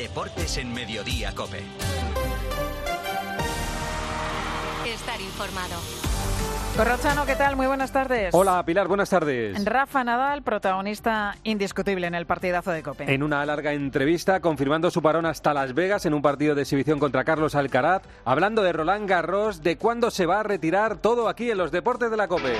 [0.00, 1.58] Deportes en Mediodía Cope.
[4.86, 5.74] Estar informado.
[6.74, 7.54] Corrochano, ¿qué tal?
[7.54, 8.34] Muy buenas tardes.
[8.34, 9.62] Hola, Pilar, buenas tardes.
[9.62, 13.12] Rafa Nadal, protagonista indiscutible en el partidazo de Cope.
[13.12, 16.98] En una larga entrevista, confirmando su parón hasta Las Vegas en un partido de exhibición
[16.98, 21.50] contra Carlos Alcaraz, hablando de Roland Garros, de cuándo se va a retirar todo aquí
[21.50, 22.54] en los deportes de la Cope.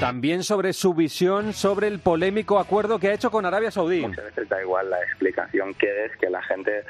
[0.00, 4.00] También sobre su visión sobre el polémico acuerdo que ha hecho con Arabia Saudí.
[4.00, 6.84] Muchas veces da igual la explicación que es que la gente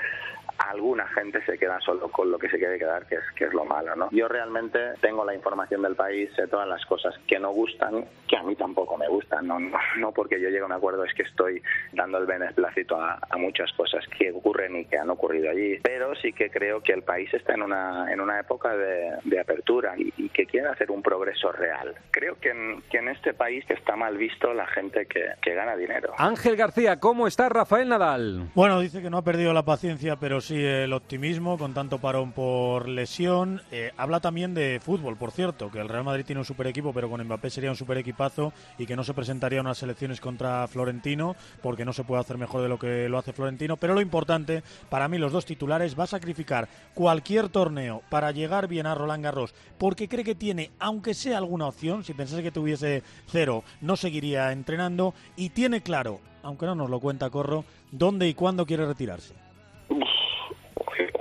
[0.69, 3.55] alguna gente se queda solo con lo que se quiere quedar, que es, que es
[3.55, 4.09] lo malo, ¿no?
[4.13, 8.37] Yo realmente tengo la información del país, sé todas las cosas que no gustan, que
[8.37, 11.23] a mí tampoco me gustan, no, no, porque yo llegue a un acuerdo es que
[11.23, 15.79] estoy dando el beneplácito a, a, muchas cosas que ocurren y que han ocurrido allí,
[15.83, 19.41] pero sí que creo que el país está en una, en una época de, de
[19.41, 21.95] apertura y, y, que quiere hacer un progreso real.
[22.11, 25.77] Creo que en, que en este país está mal visto la gente que, que gana
[25.77, 26.13] dinero.
[26.19, 28.51] Ángel García, ¿cómo está Rafael Nadal?
[28.55, 32.33] Bueno, dice que no ha perdido la paciencia, pero sí el optimismo con tanto parón
[32.33, 33.63] por lesión.
[33.71, 36.93] Eh, habla también de fútbol, por cierto, que el Real Madrid tiene un super equipo,
[36.93, 40.67] pero con Mbappé sería un super equipazo y que no se presentaría unas elecciones contra
[40.69, 43.77] Florentino porque no se puede hacer mejor de lo que lo hace Florentino.
[43.77, 48.67] Pero lo importante, para mí, los dos titulares, va a sacrificar cualquier torneo para llegar
[48.67, 52.51] bien a Roland Garros porque cree que tiene, aunque sea alguna opción, si pensase que
[52.51, 58.29] tuviese cero, no seguiría entrenando y tiene claro, aunque no nos lo cuenta Corro, dónde
[58.29, 59.50] y cuándo quiere retirarse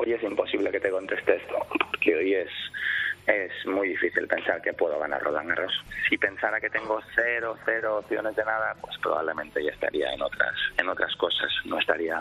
[0.10, 1.56] hoy es imposible que te conteste esto,
[1.92, 2.50] porque hoy es
[3.28, 5.72] es muy difícil pensar que puedo ganar Roland Garros.
[6.10, 10.56] Si pensara que tengo cero, cero opciones de nada, pues probablemente ya estaría en otras,
[10.80, 11.48] en otras cosas.
[11.66, 12.20] No estaría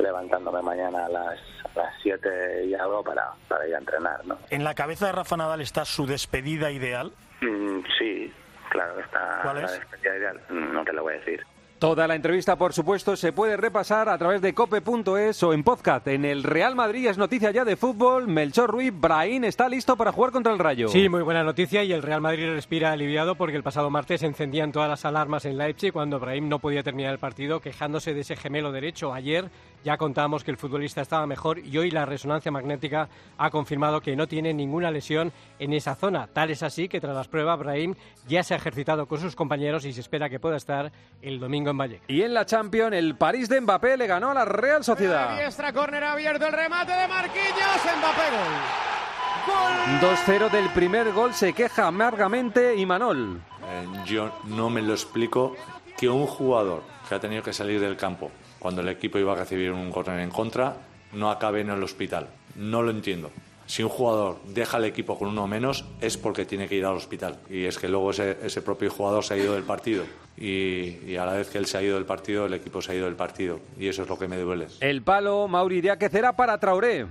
[0.00, 1.38] levantándome mañana a las,
[1.76, 4.36] a las 7 y algo para, para ir a entrenar, ¿no?
[4.50, 7.12] ¿En la cabeza de Rafa Nadal está su despedida ideal?
[7.40, 8.32] Mm, sí,
[8.70, 9.62] claro, está ¿Cuál es?
[9.62, 10.40] la despedida ideal.
[10.48, 11.46] No te lo voy a decir.
[11.78, 16.08] Toda la entrevista, por supuesto, se puede repasar a través de cope.es o en podcast.
[16.08, 18.26] En el Real Madrid es noticia ya de fútbol.
[18.26, 20.88] Melchor Ruiz, Brahim está listo para jugar contra el Rayo.
[20.88, 24.72] Sí, muy buena noticia y el Real Madrid respira aliviado porque el pasado martes encendían
[24.72, 28.34] todas las alarmas en Leipzig cuando Brahim no podía terminar el partido quejándose de ese
[28.34, 29.14] gemelo derecho.
[29.14, 29.48] Ayer
[29.84, 34.16] ya contábamos que el futbolista estaba mejor y hoy la resonancia magnética ha confirmado que
[34.16, 36.26] no tiene ninguna lesión en esa zona.
[36.26, 37.94] Tal es así que tras las pruebas Brahim
[38.26, 41.70] ya se ha ejercitado con sus compañeros y se espera que pueda estar el domingo
[41.70, 42.00] en Valle.
[42.08, 45.38] Y en la Champions, el París de Mbappé le ganó a la Real Sociedad.
[45.38, 50.00] Diestra, córner abierto, el remate de Marquinhos, Mbappé gol.
[50.00, 53.40] 2-0 del primer gol se queja amargamente Imanol.
[53.62, 55.54] Eh, yo no me lo explico
[55.96, 59.36] que un jugador que ha tenido que salir del campo cuando el equipo iba a
[59.36, 60.76] recibir un córner en contra
[61.12, 62.28] no acabe en el hospital.
[62.56, 63.30] No lo entiendo.
[63.66, 66.96] Si un jugador deja el equipo con uno menos es porque tiene que ir al
[66.96, 67.36] hospital.
[67.50, 70.04] Y es que luego ese, ese propio jugador se ha ido del partido.
[70.38, 72.92] Y, y, a la vez que él se ha ido del partido, el equipo se
[72.92, 73.60] ha ido del partido.
[73.78, 74.68] Y eso es lo que me duele.
[74.80, 77.06] El palo, Mauri Díaz será para Traoré.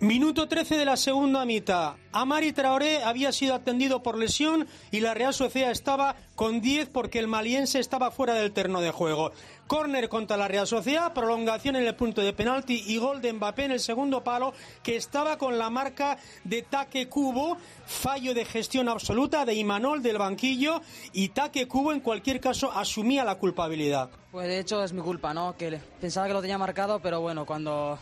[0.00, 1.94] Minuto 13 de la segunda mitad.
[2.12, 7.18] Amari Traoré había sido atendido por lesión y la Real Sociedad estaba con 10 porque
[7.18, 9.32] el maliense estaba fuera del terreno de juego.
[9.66, 13.64] Córner contra la Real Sociedad, prolongación en el punto de penalti y gol de Mbappé
[13.64, 14.54] en el segundo palo
[14.84, 20.18] que estaba con la marca de Taque Cubo, fallo de gestión absoluta de Imanol del
[20.18, 20.80] banquillo
[21.12, 24.10] y Taque Cubo en cualquier caso asumía la culpabilidad.
[24.30, 25.56] Pues de hecho es mi culpa, ¿no?
[25.56, 27.98] Que pensaba que lo tenía marcado, pero bueno, cuando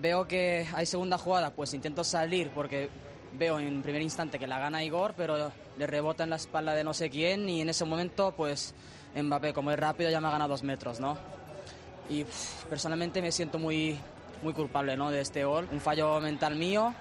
[0.00, 2.88] veo que hay segunda jugada, pues intento salir porque
[3.32, 6.84] veo en primer instante que la gana Igor, pero le rebota en la espalda de
[6.84, 8.74] no sé quién y en ese momento pues
[9.14, 11.16] Mbappé, como es rápido, ya me ha ganado dos metros, ¿no?
[12.08, 13.98] Y pff, personalmente me siento muy,
[14.42, 15.10] muy culpable, ¿no?
[15.10, 16.94] De este gol, un fallo mental mío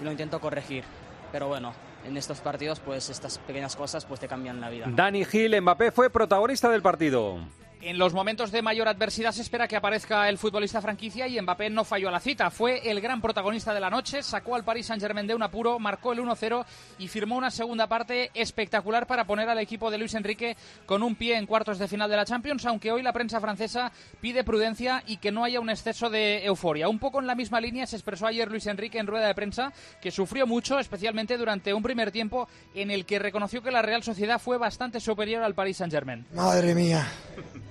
[0.00, 0.84] y lo intento corregir,
[1.32, 1.72] pero bueno.
[2.02, 4.86] En estos partidos, pues estas pequeñas cosas pues te cambian la vida.
[4.88, 7.38] Dani Gil, Mbappé fue protagonista del partido.
[7.82, 11.70] En los momentos de mayor adversidad se espera que aparezca el futbolista franquicia y Mbappé
[11.70, 12.50] no falló a la cita.
[12.50, 16.12] Fue el gran protagonista de la noche, sacó al Paris Saint-Germain de un apuro, marcó
[16.12, 16.66] el 1-0
[16.98, 21.14] y firmó una segunda parte espectacular para poner al equipo de Luis Enrique con un
[21.14, 23.90] pie en cuartos de final de la Champions, aunque hoy la prensa francesa
[24.20, 26.86] pide prudencia y que no haya un exceso de euforia.
[26.86, 29.72] Un poco en la misma línea se expresó ayer Luis Enrique en rueda de prensa,
[30.02, 34.02] que sufrió mucho, especialmente durante un primer tiempo en el que reconoció que la Real
[34.02, 36.26] Sociedad fue bastante superior al Paris Saint-Germain.
[36.34, 37.08] Madre mía.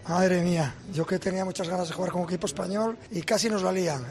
[0.07, 3.61] Madre mía, yo que tenía muchas ganas de jugar con equipo español y casi nos
[3.61, 4.03] la lían.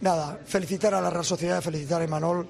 [0.00, 2.46] Nada, felicitar a la Real Sociedad, felicitar a Imanol.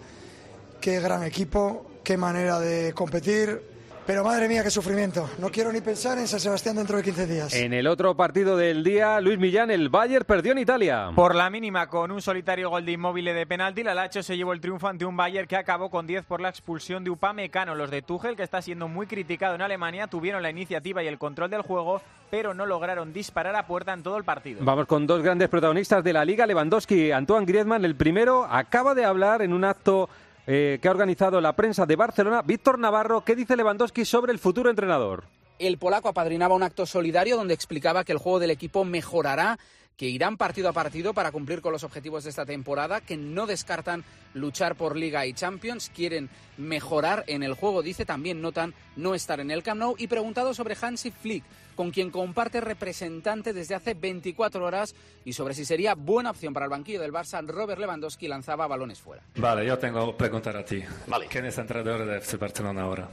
[0.81, 3.73] Qué gran equipo, qué manera de competir.
[4.07, 5.31] pero madre mía, qué sufrimiento.
[5.39, 7.55] No quiero ni pensar en San Sebastián dentro de 15 días.
[7.55, 11.11] En el otro partido del día, Luis Millán, el Bayern perdió en Italia.
[11.17, 14.53] Por la mínima, con un solitario gol de inmóvil de penalti, la Lacho se llevó
[14.53, 17.75] el triunfo ante un Bayern que acabó con 10 por la expulsión de Upamecano.
[17.75, 21.17] Los de Tuchel, que está siendo muy criticado en Alemania, tuvieron la iniciativa y el
[21.19, 22.03] control del juego,
[22.35, 24.59] pero no lograron disparar a puerta en todo el partido.
[24.65, 27.85] Vamos con dos grandes protagonistas de la Liga, Lewandowski, Antoine Griezmann.
[27.85, 30.09] El primero acaba de hablar en un acto
[30.45, 32.43] eh, que ha organizado la prensa de Barcelona.
[32.43, 35.23] Víctor Navarro, ¿qué dice Lewandowski sobre el futuro entrenador?
[35.61, 39.61] El polaco apadrinaba un acto solidario donde explicaba que el juego del equipo mejorará
[39.97, 43.47] que irán partido a partido para cumplir con los objetivos de esta temporada, que no
[43.47, 44.05] descartan
[44.35, 49.41] luchar por Liga y Champions, quieren mejorar en el juego, dice, también notan no estar
[49.41, 51.45] en el Camp Nou y preguntado sobre Hansi Flick,
[51.77, 54.95] con quien comparte representante desde hace 24 horas
[55.25, 59.01] y sobre si sería buena opción para el banquillo del Barça, Robert Lewandowski lanzaba balones
[59.01, 59.23] fuera.
[59.37, 60.83] Vale, yo tengo que preguntar a ti.
[61.07, 61.27] Vale.
[61.29, 63.09] ¿Quién es entrenador de FC Barcelona ahora?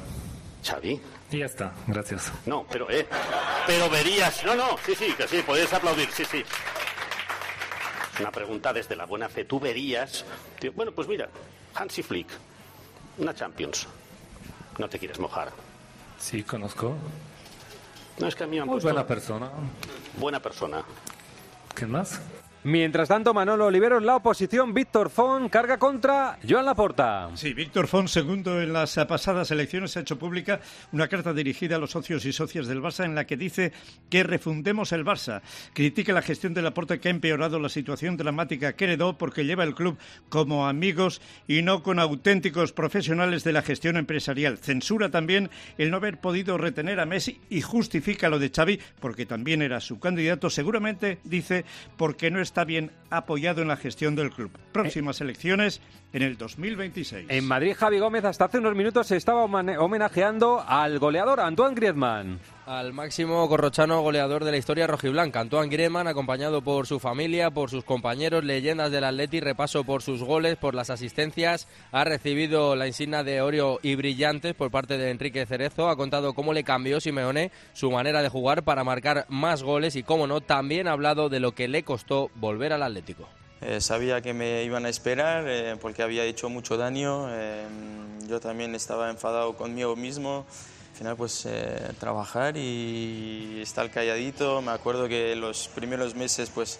[0.63, 1.01] Xavi.
[1.31, 2.31] Y ya está, gracias.
[2.45, 3.07] No, pero eh,
[3.67, 6.43] pero verías, no, no, sí, sí, que sí, puedes aplaudir, sí, sí.
[8.19, 9.45] Una pregunta desde la buena fe.
[9.45, 10.25] Tú verías,
[10.75, 11.29] bueno, pues mira,
[11.75, 12.27] Hansi Flick,
[13.17, 13.87] una Champions.
[14.77, 15.51] No te quieres mojar.
[16.19, 16.95] Sí, conozco.
[18.19, 19.49] No es que a mí me han Muy puesto- buena persona.
[20.17, 20.83] Buena persona.
[21.73, 22.19] ¿Quién más?
[22.63, 27.31] Mientras tanto, Manolo Oliveros, la oposición, Víctor Fon, carga contra Joan Laporta.
[27.33, 30.59] Sí, Víctor Font, segundo en las pasadas elecciones, ha hecho pública
[30.91, 33.73] una carta dirigida a los socios y socias del Barça en la que dice
[34.11, 35.41] que refundemos el Barça.
[35.73, 39.63] Critica la gestión del aporte que ha empeorado la situación dramática que heredó porque lleva
[39.63, 39.97] el club
[40.29, 44.59] como amigos y no con auténticos profesionales de la gestión empresarial.
[44.59, 45.49] Censura también
[45.79, 49.79] el no haber podido retener a Messi y justifica lo de Xavi porque también era
[49.79, 51.65] su candidato, seguramente dice
[51.97, 54.51] porque no está bien apoyado en la gestión del club.
[54.73, 55.79] Próximas elecciones
[56.11, 57.27] en el 2026.
[57.29, 62.39] En Madrid, Javi Gómez hasta hace unos minutos se estaba homenajeando al goleador Antoine Griezmann.
[62.67, 67.71] Al máximo corrochano goleador de la historia rojiblanca, Antoine Griezmann, acompañado por su familia, por
[67.71, 72.85] sus compañeros, leyendas del Atleti, repaso por sus goles, por las asistencias, ha recibido la
[72.85, 77.01] insignia de oro y brillantes por parte de Enrique Cerezo, ha contado cómo le cambió
[77.01, 81.29] Simeone su manera de jugar para marcar más goles y, cómo no, también ha hablado
[81.29, 83.27] de lo que le costó volver al Atlético.
[83.61, 87.27] Eh, sabía que me iban a esperar eh, porque había hecho mucho daño.
[87.31, 87.65] eh,
[88.27, 90.45] yo también estaba enfadado conmigo mismo.
[91.01, 94.61] Al final, pues eh, trabajar y estar calladito.
[94.61, 96.77] Me acuerdo que los primeros meses, pues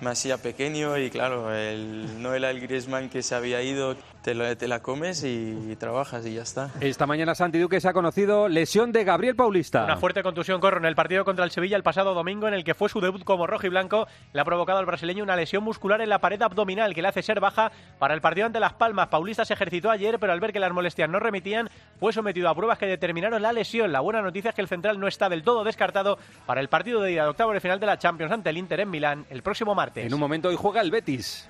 [0.00, 3.96] me hacía pequeño y claro, el, no era el Griezmann que se había ido.
[4.24, 6.70] Te, lo- te la comes y, trabajas y ya está.
[6.80, 9.84] Esta mañana Santi Duque se ha conocido lesión de Gabriel Paulista.
[9.84, 12.64] Una fuerte contusión corre en el partido contra el Sevilla el pasado domingo en el
[12.64, 14.06] que fue su debut como rojo y blanco.
[14.32, 17.22] Le ha provocado al brasileño una lesión muscular en la pared abdominal que le hace
[17.22, 19.08] ser baja para el partido ante Las Palmas.
[19.08, 21.68] Paulista se ejercitó ayer, pero al ver que las molestias no remitían,
[22.00, 23.92] fue sometido a pruebas que determinaron la lesión.
[23.92, 26.16] La buena noticia es que el central no está del todo descartado
[26.46, 28.80] para el partido de ida de octavo de final de la Champions ante el Inter
[28.80, 30.06] en Milán el próximo martes.
[30.06, 31.46] En un momento hoy juega el Betis.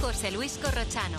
[0.00, 1.18] José Luis Corrochano.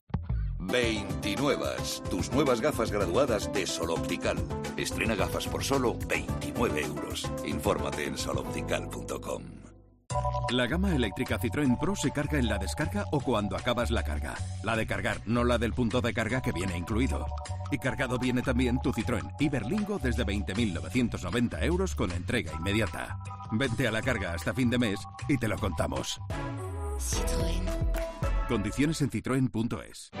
[0.61, 1.65] 29.
[2.09, 4.37] Tus nuevas gafas graduadas de Sol Optical.
[4.77, 7.29] Estrena gafas por solo 29 euros.
[7.45, 9.43] Infórmate en soloptical.com.
[10.51, 14.35] La gama eléctrica Citroën Pro se carga en la descarga o cuando acabas la carga.
[14.63, 17.25] La de cargar, no la del punto de carga que viene incluido.
[17.71, 23.17] Y cargado viene también tu Citroën Iberlingo desde 20.990 euros con entrega inmediata.
[23.51, 24.99] Vente a la carga hasta fin de mes
[25.29, 26.19] y te lo contamos.
[28.47, 30.11] Condiciones en citroen.es.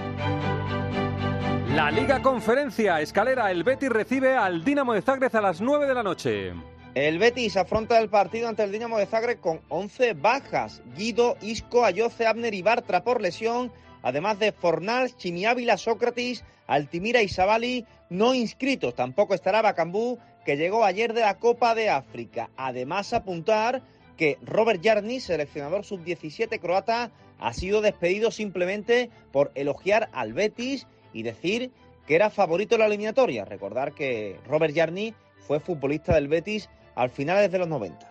[1.75, 5.93] La Liga Conferencia Escalera, el Betis recibe al Dinamo de Zagreb a las 9 de
[5.93, 6.53] la noche.
[6.93, 10.81] El Betis afronta el partido ante el Dinamo de Zagreb con 11 bajas.
[10.97, 17.29] Guido, Isco, Ayoce, Abner y Bartra por lesión, además de Fornals, Chimiávila, Sócrates, Altimira y
[17.29, 18.93] Sabali no inscritos.
[18.93, 22.49] Tampoco estará Bacambú, que llegó ayer de la Copa de África.
[22.57, 23.81] Además, apuntar
[24.17, 27.11] que Robert Jarni, seleccionador sub-17 croata,
[27.41, 31.71] ha sido despedido simplemente por elogiar al Betis y decir
[32.07, 33.45] que era favorito en la eliminatoria.
[33.45, 35.13] Recordar que Robert Jarni
[35.47, 38.07] fue futbolista del Betis al finales de los 90.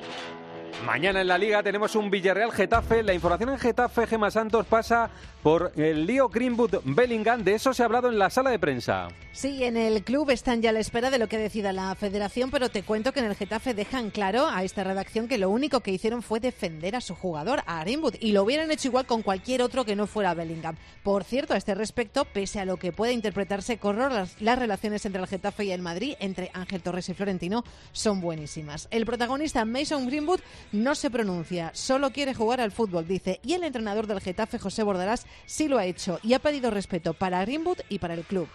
[0.85, 3.03] Mañana en la Liga tenemos un Villarreal Getafe.
[3.03, 5.11] La información en Getafe, Gema Santos, pasa
[5.43, 7.43] por el lío Greenwood Bellingham.
[7.43, 9.09] De eso se ha hablado en la sala de prensa.
[9.33, 12.51] Sí, en el club están ya a la espera de lo que decida la federación,
[12.51, 15.81] pero te cuento que en el Getafe dejan claro a esta redacción que lo único
[15.81, 19.23] que hicieron fue defender a su jugador, a Greenwood, y lo hubieran hecho igual con
[19.23, 20.77] cualquier otro que no fuera Bellingham.
[21.03, 25.07] Por cierto, a este respecto, pese a lo que puede interpretarse con las, las relaciones
[25.07, 28.89] entre el Getafe y el Madrid, entre Ángel Torres y Florentino, son buenísimas.
[28.91, 30.41] El protagonista Mason Greenwood
[30.73, 34.83] no se pronuncia, solo quiere jugar al fútbol, dice, y el entrenador del Getafe, José
[34.83, 38.49] Bordarás, sí lo ha hecho y ha pedido respeto para Greenwood y para el club.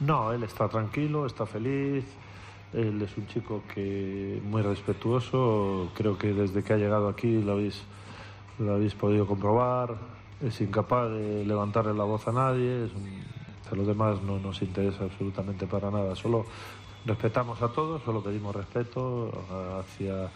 [0.00, 2.04] No, él está tranquilo, está feliz.
[2.72, 5.90] Él es un chico que muy respetuoso.
[5.94, 7.82] Creo que desde que ha llegado aquí lo habéis,
[8.58, 9.96] lo habéis podido comprobar.
[10.42, 12.88] Es incapaz de levantarle la voz a nadie.
[13.70, 16.14] A los demás no nos interesa absolutamente para nada.
[16.14, 16.46] Solo
[17.04, 19.30] respetamos a todos, solo pedimos respeto
[19.80, 20.30] hacia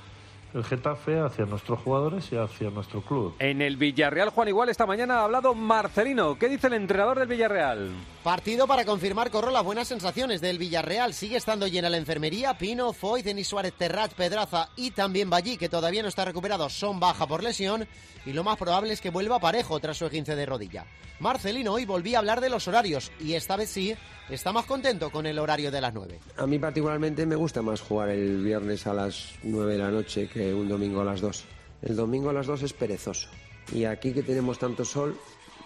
[0.54, 3.34] el Getafe, hacia nuestros jugadores y hacia nuestro club.
[3.38, 6.38] En el Villarreal, Juan Igual, esta mañana ha hablado Marcelino.
[6.38, 7.90] ¿Qué dice el entrenador del Villarreal?
[8.22, 11.14] Partido para confirmar, Corro, las buenas sensaciones del Villarreal.
[11.14, 12.56] Sigue estando llena la enfermería.
[12.58, 17.00] Pino, Foy, Denis Suárez, Terrat, Pedraza y también Ballí, que todavía no está recuperado, son
[17.00, 17.86] baja por lesión.
[18.24, 20.86] Y lo más probable es que vuelva parejo tras su 15 de rodilla.
[21.18, 23.94] Marcelino hoy volvía a hablar de los horarios y esta vez sí
[24.28, 26.18] está más contento con el horario de las 9.
[26.36, 30.28] A mí particularmente me gusta más jugar el viernes a las 9 de la noche
[30.28, 31.44] que un domingo a las 2.
[31.82, 33.28] El domingo a las 2 es perezoso
[33.70, 35.16] y aquí que tenemos tanto sol,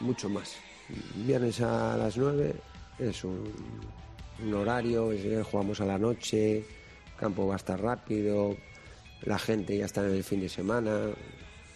[0.00, 0.56] mucho más.
[1.14, 2.54] Viernes a las 9
[2.99, 3.52] es un,
[4.54, 5.11] horario,
[5.45, 6.64] jugamos a la noche,
[7.18, 8.56] campo va a estar rápido,
[9.23, 11.09] la gente ya está en el fin de semana,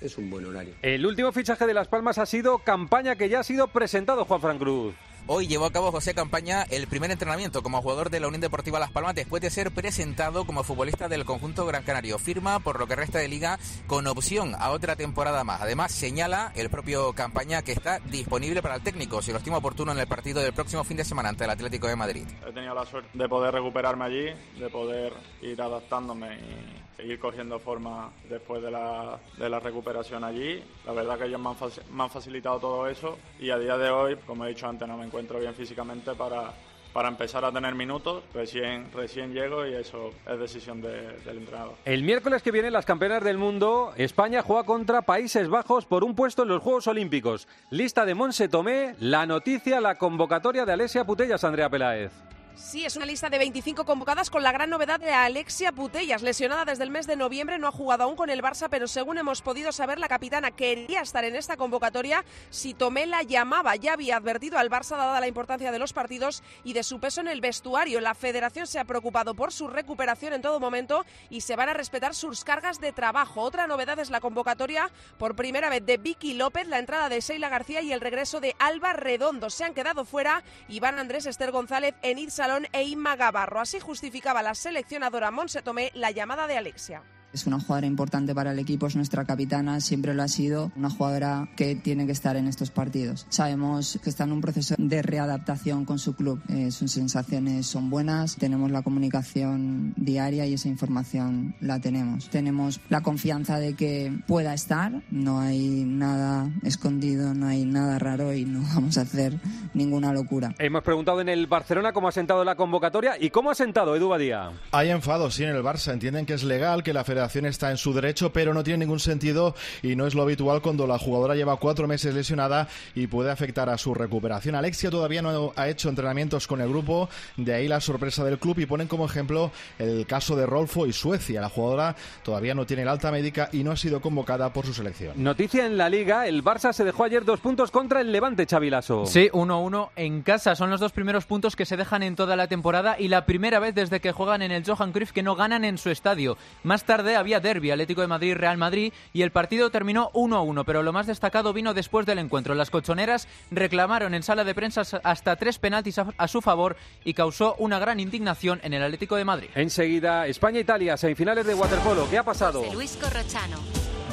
[0.00, 0.75] es un buen horario.
[0.83, 4.40] El último fichaje de Las Palmas ha sido campaña que ya ha sido presentado, Juan
[4.40, 4.95] Fran Cruz.
[5.32, 8.80] Hoy llevó a cabo José Campaña el primer entrenamiento como jugador de la Unión Deportiva
[8.80, 12.18] Las Palmas después de ser presentado como futbolista del conjunto Gran Canario.
[12.18, 13.56] Firma por lo que resta de liga
[13.87, 15.60] con opción a otra temporada más.
[15.60, 19.92] Además, señala el propio Campaña que está disponible para el técnico si lo estima oportuno
[19.92, 22.25] en el partido del próximo fin de semana ante el Atlético de Madrid.
[22.44, 27.59] He tenido la suerte de poder recuperarme allí, de poder ir adaptándome y seguir cogiendo
[27.59, 30.62] forma después de la, de la recuperación allí.
[30.87, 31.56] La verdad que ellos me han,
[31.92, 34.97] me han, facilitado todo eso y a día de hoy, como he dicho antes, no
[34.97, 36.52] me encuentro bien físicamente para,
[36.92, 38.23] para empezar a tener minutos.
[38.35, 41.75] Recién, recién llego y eso es decisión del entrenador.
[41.85, 46.14] El miércoles que viene, las campeonas del mundo, España juega contra Países Bajos por un
[46.14, 47.49] puesto en los Juegos Olímpicos.
[47.70, 52.12] Lista de Monse Tomé, la noticia, la convocatoria de Alesia Putellas, Andrea Peláez.
[52.54, 56.66] Sí, es una lista de 25 convocadas con la gran novedad de Alexia Putellas, lesionada
[56.66, 59.40] desde el mes de noviembre, no ha jugado aún con el Barça, pero según hemos
[59.40, 63.76] podido saber, la capitana quería estar en esta convocatoria si Tomé la llamaba.
[63.76, 67.23] Ya había advertido al Barça, dada la importancia de los partidos y de su peso
[67.23, 68.00] en el vestuario.
[68.00, 71.75] La federación se ha preocupado por su recuperación en todo momento y se van a
[71.75, 73.40] respetar sus cargas de trabajo.
[73.40, 77.49] Otra novedad es la convocatoria por primera vez de Vicky López, la entrada de Sheila
[77.49, 79.50] García y el regreso de Alba Redondo.
[79.50, 83.61] Se han quedado fuera Iván Andrés, Esther González, Enid Salón e Gavarro.
[83.61, 87.02] Así justificaba la seleccionadora Monse Tomé la llamada de Alexia.
[87.32, 90.90] Es una jugadora importante para el equipo, es nuestra capitana, siempre lo ha sido, una
[90.90, 93.26] jugadora que tiene que estar en estos partidos.
[93.28, 97.88] Sabemos que está en un proceso de readaptación con su club, eh, sus sensaciones son
[97.88, 102.28] buenas, tenemos la comunicación diaria y esa información la tenemos.
[102.30, 108.34] Tenemos la confianza de que pueda estar, no hay nada escondido, no hay nada raro
[108.34, 109.38] y no vamos a hacer
[109.72, 110.52] ninguna locura.
[110.58, 114.08] Hemos preguntado en el Barcelona cómo ha sentado la convocatoria y cómo ha sentado Edu
[114.08, 114.50] Badía.
[114.72, 115.92] Hay enfado, sí, en el Barça.
[115.92, 119.00] Entienden que es legal, que la Federación está en su derecho, pero no tiene ningún
[119.00, 123.30] sentido y no es lo habitual cuando la jugadora lleva cuatro meses lesionada y puede
[123.30, 124.54] afectar a su recuperación.
[124.54, 128.58] Alexia todavía no ha hecho entrenamientos con el grupo, de ahí la sorpresa del club
[128.58, 131.40] y ponen como ejemplo el caso de Rolfo y Suecia.
[131.40, 134.74] La jugadora todavía no tiene el alta médica y no ha sido convocada por su
[134.74, 135.22] selección.
[135.22, 139.06] Noticia en la liga, el Barça se dejó ayer dos puntos contra el Levante Chavilaso.
[139.06, 140.54] Sí, 1-1 en casa.
[140.56, 143.58] Son los dos primeros puntos que se dejan en toda la temporada y la primera
[143.58, 146.36] vez desde que juegan en el Johan Cruyff que no ganan en su estadio.
[146.62, 150.64] Más tarde había derby Atlético de Madrid-Real Madrid y el partido terminó 1 a 1,
[150.64, 152.54] pero lo más destacado vino después del encuentro.
[152.54, 157.54] Las colchoneras reclamaron en sala de prensa hasta tres penaltis a, su favor y causó
[157.58, 159.48] una gran indignación en el Atlético de Madrid.
[159.54, 162.08] Enseguida, España-Italia, semifinales de waterpolo.
[162.08, 162.64] ¿Qué ha pasado?
[162.72, 163.58] Luis Corrochano.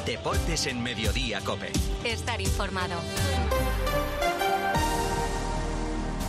[0.04, 1.70] Deportes en Mediodía, Cope.
[2.04, 2.94] Estar informado.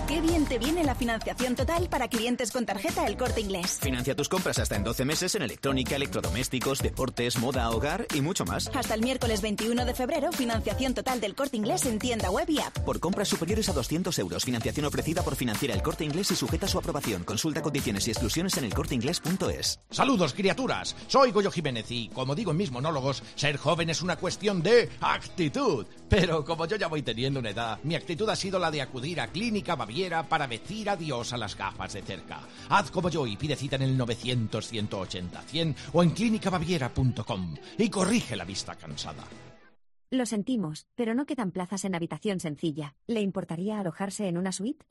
[0.09, 3.77] Qué bien te viene la financiación total para clientes con tarjeta El Corte Inglés.
[3.79, 8.43] Financia tus compras hasta en 12 meses en electrónica, electrodomésticos, deportes, moda, hogar y mucho
[8.43, 8.71] más.
[8.73, 12.57] Hasta el miércoles 21 de febrero, financiación total del Corte Inglés en tienda web y
[12.59, 12.75] app.
[12.79, 16.65] Por compras superiores a 200 euros, financiación ofrecida por Financiera El Corte Inglés y sujeta
[16.65, 17.23] a su aprobación.
[17.23, 19.79] Consulta condiciones y exclusiones en elcorteinglés.es.
[19.91, 20.95] Saludos, criaturas.
[21.05, 24.89] Soy Goyo Jiménez y, como digo en mis monólogos, ser joven es una cuestión de
[25.01, 25.85] actitud.
[26.09, 29.21] Pero como yo ya voy teniendo una edad, mi actitud ha sido la de acudir
[29.21, 29.98] a Clínica Baviera
[30.29, 32.39] para decir adiós a las gafas de cerca.
[32.69, 38.45] Haz como yo y pide cita en el 900-180-100 o en clínicabaviera.com y corrige la
[38.45, 39.25] vista cansada.
[40.11, 42.95] Lo sentimos, pero no quedan plazas en habitación sencilla.
[43.05, 44.83] ¿Le importaría alojarse en una suite?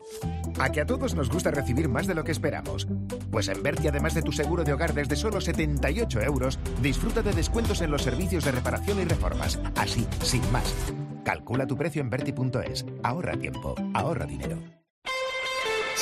[0.60, 2.86] A que a todos nos gusta recibir más de lo que esperamos.
[3.28, 7.32] Pues en Berti, además de tu seguro de hogar desde solo 78 euros, disfruta de
[7.32, 9.58] descuentos en los servicios de reparación y reformas.
[9.74, 10.72] Así, sin más.
[11.24, 12.86] Calcula tu precio en Berti.es.
[13.02, 14.77] Ahorra tiempo, ahorra dinero.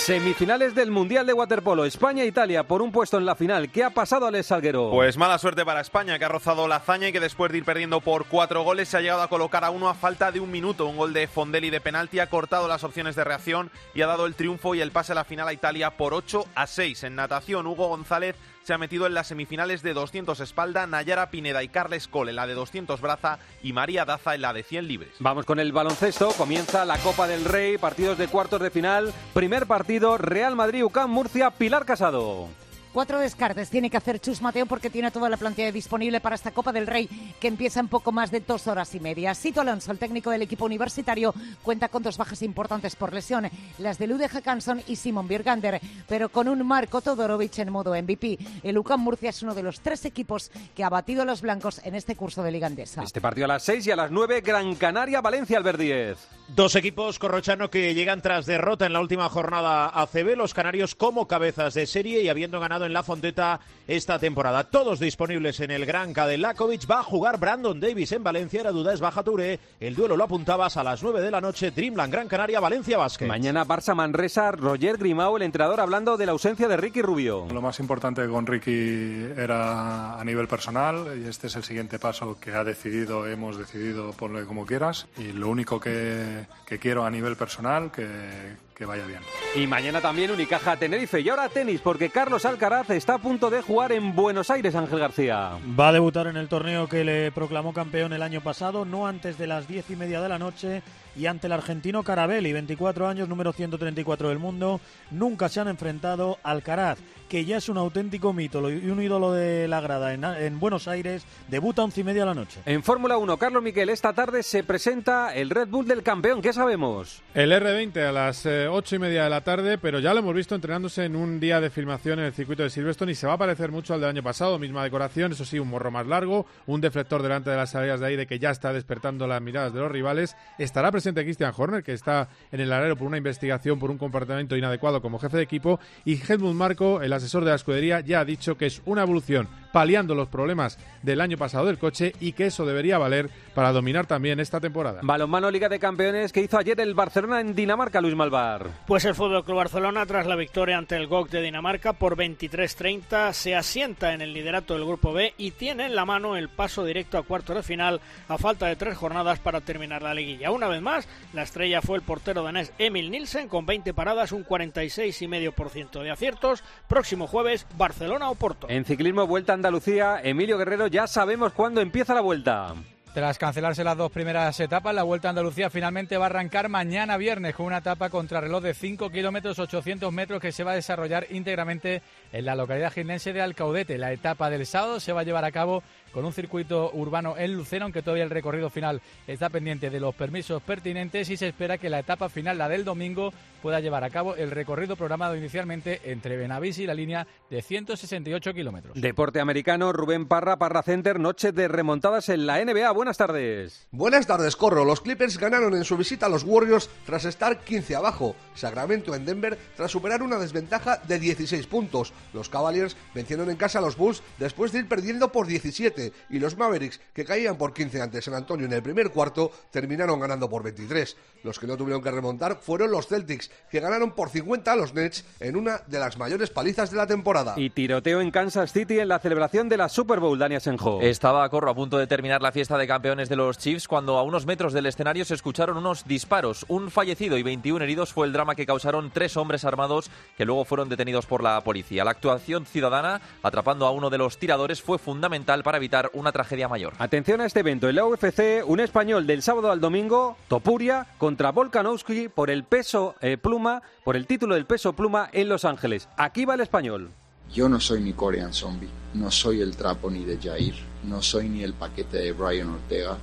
[0.07, 3.73] Semifinales del Mundial de Waterpolo, España-Italia por un puesto en la final.
[3.73, 4.93] ¿Qué ha pasado, Alex Salguero?
[4.93, 7.65] Pues mala suerte para España, que ha rozado la hazaña y que después de ir
[7.65, 10.53] perdiendo por cuatro goles se ha llegado a colocar a uno a falta de un
[10.53, 10.87] minuto.
[10.87, 14.27] Un gol de Fondelli de penalti ha cortado las opciones de reacción y ha dado
[14.27, 17.03] el triunfo y el pase a la final a Italia por 8 a 6.
[17.03, 18.37] En natación, Hugo González
[18.67, 22.37] se ha metido en las semifinales de 200 espalda, Nayara Pineda y Carles Cole en
[22.37, 25.11] la de 200 braza y María Daza en la de 100 libres.
[25.21, 29.67] Vamos con el baloncesto, comienza la Copa del Rey, partidos de cuartos de final, primer
[29.67, 32.49] partido Real Madrid, UCAM, Murcia, Pilar Casado.
[32.97, 36.53] Cuatro descartes tiene que hacer Chus Mateo porque tiene toda la plantilla disponible para esta
[36.53, 37.07] Copa del Rey
[37.39, 39.35] que empieza en poco más de dos horas y media.
[39.35, 43.99] Sito Alonso, el técnico del equipo universitario, cuenta con dos bajas importantes por lesión, las
[43.99, 48.39] de Lude Hackanson y Simon Birgander, pero con un Marco Todorovic en modo MVP.
[48.63, 51.83] El UCAM Murcia es uno de los tres equipos que ha batido a los blancos
[51.85, 53.03] en este curso de Liga Andesa.
[53.03, 56.17] Este partido a las seis y a las nueve, Gran Canaria, Valencia, Albert Díez.
[56.49, 61.29] Dos equipos corrochano que llegan tras derrota en la última jornada ACB, los canarios como
[61.29, 64.65] cabezas de serie y habiendo ganado en la Fonteta esta temporada.
[64.65, 66.91] Todos disponibles en el Gran Kadelakovic.
[66.91, 68.63] Va a jugar Brandon Davis en Valencia.
[68.63, 69.61] La duda es Baja Touré.
[69.81, 71.71] El duelo lo apuntabas a las 9 de la noche.
[71.71, 73.27] Dreamland Gran Canaria, Valencia Basket.
[73.27, 77.47] Mañana Barça Manresa, Roger Grimao, el entrenador, hablando de la ausencia de Ricky Rubio.
[77.53, 82.39] Lo más importante con Ricky era a nivel personal y este es el siguiente paso
[82.41, 85.07] que ha decidido, hemos decidido, ponle como quieras.
[85.19, 89.21] Y lo único que, que quiero a nivel personal, que, que vaya bien.
[89.55, 93.63] Y mañana también Unicaja Tenerife y ahora tenis porque Carlos Alcaraz está a punto de
[93.63, 95.53] jugar en Buenos Aires, Ángel García.
[95.79, 99.39] Va a debutar en el torneo que le proclamó campeón el año pasado, no antes
[99.39, 100.83] de las diez y media de la noche
[101.17, 104.81] y ante el argentino Carabelli, 24 años, número 134 del mundo.
[105.11, 109.69] Nunca se han enfrentado Alcaraz, que ya es un auténtico mito y un ídolo de
[109.69, 112.61] la grada en, en Buenos Aires, debuta a once y media de la noche.
[112.67, 116.43] En Fórmula 1, Carlos Miquel, esta tarde se presenta el Red Bull del campeón.
[116.43, 117.23] ¿Qué sabemos?
[117.35, 120.35] El R20 a las eh, ocho y media de la tarde, pero ya lo hemos
[120.35, 123.35] visto entrenándose en un día de filmación en el circuito de Silverstone y se va
[123.35, 124.59] a parecer mucho al del año pasado.
[124.59, 128.07] Misma decoración, eso sí, un morro más largo, un deflector delante de las salidas de
[128.07, 130.37] aire que ya está despertando las miradas de los rivales.
[130.59, 134.57] Estará presente Christian Horner, que está en el alero por una investigación por un comportamiento
[134.57, 138.25] inadecuado como jefe de equipo, y Helmut Marco, el asesor de la escudería, ya ha
[138.25, 142.47] dicho que es una evolución paliando los problemas del año pasado del coche y que
[142.47, 145.01] eso debería valer para dominar también esta temporada.
[145.03, 148.69] Balonmano Liga de Campeones que hizo ayer el Barcelona en Dinamarca, Luis Malvar.
[148.87, 153.33] Pues el Fútbol Club Barcelona, tras la victoria ante el GOC de Dinamarca por 23-30,
[153.33, 156.85] se asienta en el liderato del Grupo B y tiene en la mano el paso
[156.85, 160.51] directo a cuartos de final a falta de tres jornadas para terminar la liguilla.
[160.51, 164.45] Una vez más, la estrella fue el portero danés Emil Nielsen con 20 paradas, un
[164.45, 166.65] 46,5% de aciertos.
[166.89, 168.67] Próximo jueves, Barcelona o Porto.
[168.69, 172.75] En ciclismo, vuelta a Andalucía, Emilio Guerrero, ya sabemos cuándo empieza la vuelta.
[173.17, 177.17] Tras cancelarse las dos primeras etapas, la Vuelta a Andalucía finalmente va a arrancar mañana
[177.17, 181.27] viernes con una etapa contrarreloj de 5 kilómetros 800 metros que se va a desarrollar
[181.31, 183.97] íntegramente en la localidad jiennense de Alcaudete.
[183.97, 187.55] La etapa del sábado se va a llevar a cabo con un circuito urbano en
[187.55, 191.79] Lucena, aunque todavía el recorrido final está pendiente de los permisos pertinentes y se espera
[191.79, 196.01] que la etapa final, la del domingo, pueda llevar a cabo el recorrido programado inicialmente
[196.05, 199.01] entre Benavís y la línea de 168 kilómetros.
[199.01, 202.91] Deporte americano, Rubén Parra, Parra Center, noche de remontadas en la NBA.
[202.93, 203.87] Buenas tardes.
[203.91, 204.85] Buenas tardes, Corro.
[204.85, 208.37] Los Clippers ganaron en su visita a los Warriors tras estar 15 abajo.
[208.55, 212.13] Sacramento en Denver tras superar una desventaja de 16 puntos.
[212.33, 215.96] Los Cavaliers vencieron en casa a los Bulls después de ir perdiendo por 17
[216.31, 220.21] y los Mavericks, que caían por 15 ante San Antonio en el primer cuarto, terminaron
[220.21, 221.17] ganando por 23.
[221.43, 224.95] Los que no tuvieron que remontar fueron los Celtics, que ganaron por 50 a los
[224.95, 227.55] Nets en una de las mayores palizas de la temporada.
[227.57, 231.01] Y tiroteo en Kansas City en la celebración de la Super Bowl, Dania Senjo.
[231.03, 233.89] Estaba a corro a punto de terminar la fiesta de de campeones de los Chiefs
[233.89, 236.65] cuando a unos metros del escenario se escucharon unos disparos.
[236.69, 240.65] Un fallecido y 21 heridos fue el drama que causaron tres hombres armados que luego
[240.65, 242.05] fueron detenidos por la policía.
[242.05, 246.69] La actuación ciudadana, atrapando a uno de los tiradores, fue fundamental para evitar una tragedia
[246.69, 246.95] mayor.
[246.99, 247.89] Atención a este evento.
[247.89, 253.15] En la UFC, un español del sábado al domingo, Topuria, contra Volkanovski por el peso
[253.21, 256.09] eh, pluma, por el título del peso pluma en Los Ángeles.
[256.17, 257.11] Aquí va el español.
[257.53, 261.49] Yo no soy ni Korean Zombie, no soy el trapo ni de Jair, no soy
[261.49, 263.17] ni el paquete de Brian Ortega,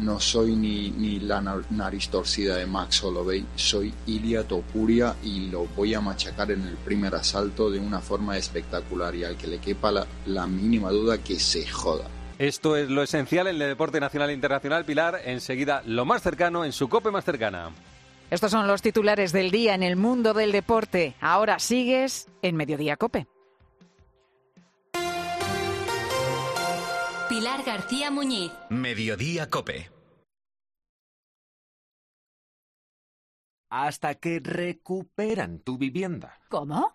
[0.00, 5.66] no soy ni, ni la nariz torcida de Max Holloway, soy Ilia Topuria y lo
[5.76, 9.58] voy a machacar en el primer asalto de una forma espectacular y al que le
[9.58, 12.04] quepa la, la mínima duda que se joda.
[12.38, 14.86] Esto es lo esencial en el deporte nacional e internacional.
[14.86, 17.70] Pilar, enseguida lo más cercano en su cope más cercana.
[18.30, 21.14] Estos son los titulares del día en el mundo del deporte.
[21.20, 23.26] Ahora sigues en Mediodía Cope.
[27.60, 28.52] Pilar García Muñiz.
[28.70, 29.90] Mediodía Cope.
[33.70, 36.40] Hasta que recuperan tu vivienda.
[36.48, 36.94] ¿Cómo?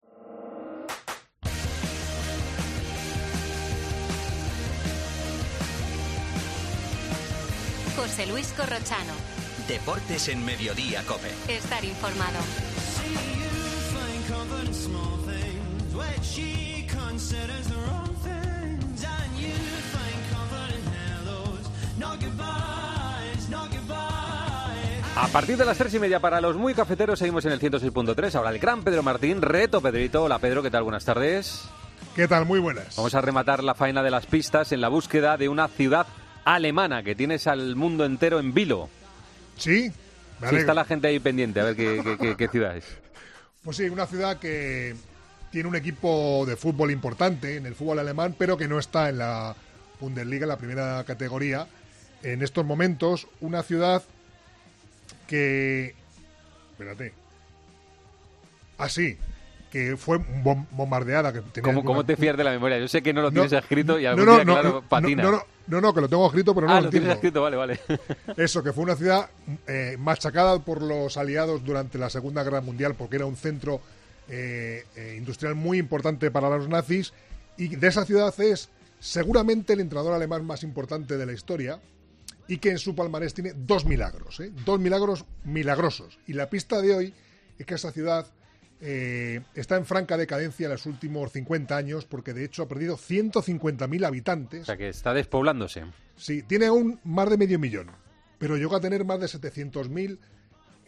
[8.21, 9.13] José Luis Corrochano.
[9.67, 11.29] Deportes en Mediodía Cope.
[11.47, 12.37] Estar informado.
[25.15, 28.35] A partir de las tres y media para los muy cafeteros seguimos en el 106.3.
[28.35, 30.23] Ahora el gran Pedro Martín, reto Pedrito.
[30.23, 30.83] Hola Pedro, ¿qué tal?
[30.83, 31.63] Buenas tardes.
[32.15, 32.45] ¿Qué tal?
[32.45, 32.95] Muy buenas.
[32.97, 36.05] Vamos a rematar la faena de las pistas en la búsqueda de una ciudad
[36.45, 38.89] alemana que tienes al mundo entero en vilo.
[39.57, 39.91] Sí,
[40.49, 42.85] sí está la gente ahí pendiente a ver qué, qué, ciudad es.
[43.63, 44.95] Pues sí, una ciudad que
[45.51, 49.19] tiene un equipo de fútbol importante en el fútbol alemán, pero que no está en
[49.19, 49.55] la
[49.99, 51.67] Bundesliga, en la primera categoría.
[52.23, 54.01] En estos momentos, una ciudad
[55.27, 55.93] que...
[56.71, 57.13] Espérate.
[58.79, 59.30] Así, ah,
[59.71, 60.19] que fue
[60.71, 61.31] bombardeada.
[61.31, 62.77] Que ¿Cómo, te fías de la memoria?
[62.77, 65.23] Yo sé que no lo tienes escrito y algún no, día, claro, patina.
[65.67, 67.79] No, no, que lo tengo escrito, pero no ah, lo, tienes escrito, vale, vale.
[68.37, 69.29] Eso, que fue una ciudad
[69.65, 73.79] eh, machacada por los aliados durante la Segunda Guerra Mundial porque era un centro
[74.27, 77.13] eh, eh, industrial muy importante para los nazis
[77.57, 81.79] y de esa ciudad es seguramente el entrenador alemán más importante de la historia
[82.47, 86.19] y que en su palmarés tiene dos milagros, dos milagros milagrosos.
[86.27, 87.13] Y la pista de hoy
[87.57, 88.27] es que esa ciudad
[88.81, 92.97] eh, está en franca decadencia en los últimos 50 años porque de hecho ha perdido
[92.97, 94.63] 150.000 habitantes.
[94.63, 95.85] O sea que está despoblándose.
[96.15, 97.91] Sí, tiene aún más de medio millón,
[98.39, 100.17] pero llegó a tener más de 700.000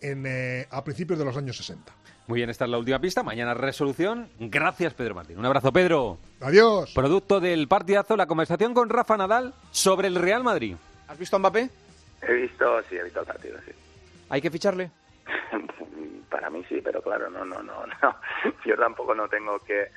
[0.02, 1.94] en, eh, a principios de los años 60.
[2.26, 3.22] Muy bien, esta es la última pista.
[3.22, 4.30] Mañana resolución.
[4.40, 5.38] Gracias, Pedro Martín.
[5.38, 6.18] Un abrazo, Pedro.
[6.40, 6.94] Adiós.
[6.94, 10.76] Producto del partidazo, la conversación con Rafa Nadal sobre el Real Madrid.
[11.08, 11.70] ¿Has visto a Mbappé?
[12.22, 13.72] He visto, sí, he visto el partido, sí.
[14.30, 14.90] ¿Hay que ficharle?
[16.34, 18.16] Para mí sí, pero claro, no, no, no, no.
[18.66, 19.92] Yo tampoco no tengo que,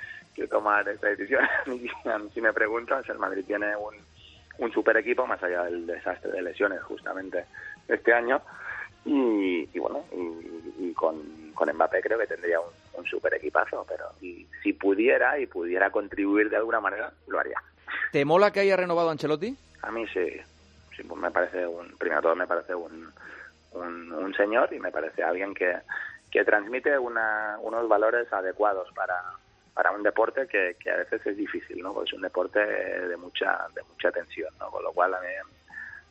[0.51, 1.43] tomar esta decisión.
[2.35, 3.95] si me preguntas, el Madrid tiene un,
[4.59, 7.47] un super equipo, más allá del desastre de lesiones justamente
[7.89, 8.43] este año.
[9.07, 10.05] Y, bueno,
[10.79, 12.69] y, con, con Mbappé creo que tendría un,
[12.99, 17.63] un super equipazo, pero y, si pudiera y pudiera contribuir de alguna manera, lo haría.
[18.13, 19.57] ¿Te mola que haya renovado Ancelotti?
[19.83, 20.29] A mí sí,
[20.95, 23.11] sí pues me parece un, primero todo me parece un,
[23.73, 25.77] un, un señor y me parece alguien que,
[26.37, 29.19] que transmite unos valores adecuados para,
[29.73, 31.95] para un deporte que, que, a veces es difícil, ¿no?
[31.95, 34.71] Porque es un deporte de mucha de mucha tensión, ¿no?
[34.71, 35.29] Con lo cual a mí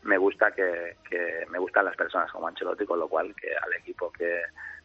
[0.01, 3.71] me gusta que, que me gustan las personas como Ancelotti, con lo cual que al
[3.73, 4.41] equipo que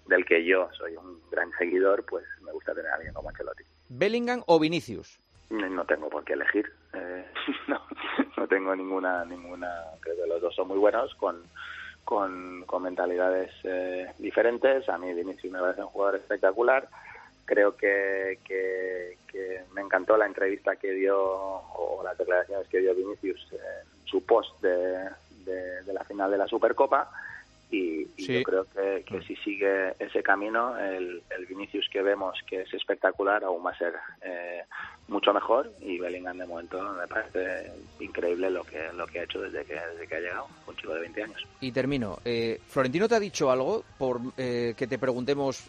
[0.07, 3.65] del que yo soy un gran seguidor, pues me gusta tener a alguien como Ancelotti.
[3.89, 5.19] ¿Bellingham o Vinicius?
[5.49, 6.71] No tengo por qué elegir.
[6.93, 7.25] Eh,
[7.67, 7.83] no,
[8.37, 9.71] no tengo ninguna ninguna.
[10.01, 11.43] Creo que los dos son muy buenos con
[12.11, 14.89] con, con mentalidades eh, diferentes.
[14.89, 16.89] A mí Vinicius me parece un jugador espectacular.
[17.45, 18.37] Creo que,
[19.73, 24.61] me encantó la entrevista que dio o las declaraciones que dio Vinicius en su post
[24.61, 25.09] de,
[25.93, 27.13] la final de la Supercopa.
[27.73, 32.63] Y, yo creo que, que, si sigue ese camino, el, el, Vinicius que vemos que
[32.63, 34.63] es espectacular, aún va a ser eh,
[35.09, 39.41] mucho mejor y Bellingham de momento me parece increíble lo que lo que ha hecho
[39.41, 42.19] desde que desde que ha llegado un chico de 20 años Y termino.
[42.25, 45.69] Eh, ¿Florentino te ha dicho algo por eh, que te preguntemos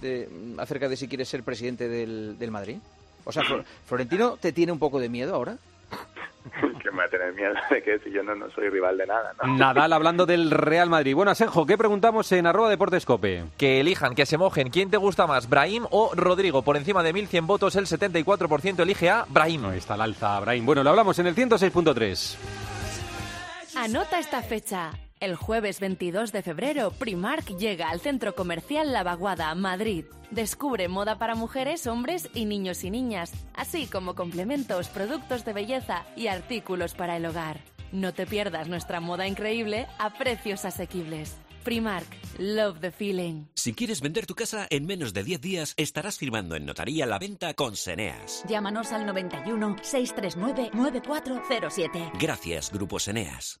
[0.00, 2.76] de- acerca de si quieres ser presidente del, del Madrid?
[3.24, 5.56] O sea, Flor- ¿Florentino te tiene un poco de miedo ahora?
[6.94, 9.34] Me va a tener miedo de que si yo no, no soy rival de nada
[9.42, 9.56] ¿no?
[9.56, 11.14] Nadal hablando del Real Madrid.
[11.14, 13.44] Bueno, Asenjo, ¿qué preguntamos en arroba deportescope?
[13.56, 14.70] Que elijan, que se mojen.
[14.70, 16.62] ¿Quién te gusta más, Brahim o Rodrigo?
[16.62, 19.66] Por encima de 1.100 votos, el 74% elige a Brahim.
[19.66, 20.64] Ahí está el alza, Brahim.
[20.64, 22.36] Bueno, lo hablamos en el 106.3.
[23.76, 24.92] Anota esta fecha.
[25.20, 30.04] El jueves 22 de febrero, Primark llega al centro comercial La Vaguada, Madrid.
[30.30, 36.04] Descubre moda para mujeres, hombres y niños y niñas, así como complementos, productos de belleza
[36.16, 37.60] y artículos para el hogar.
[37.92, 41.36] No te pierdas nuestra moda increíble a precios asequibles.
[41.62, 42.06] Primark,
[42.38, 43.46] love the feeling.
[43.54, 47.18] Si quieres vender tu casa en menos de 10 días, estarás firmando en notaría la
[47.18, 48.44] venta con Seneas.
[48.46, 52.12] Llámanos al 91 639 9407.
[52.18, 53.60] Gracias, Grupo Seneas.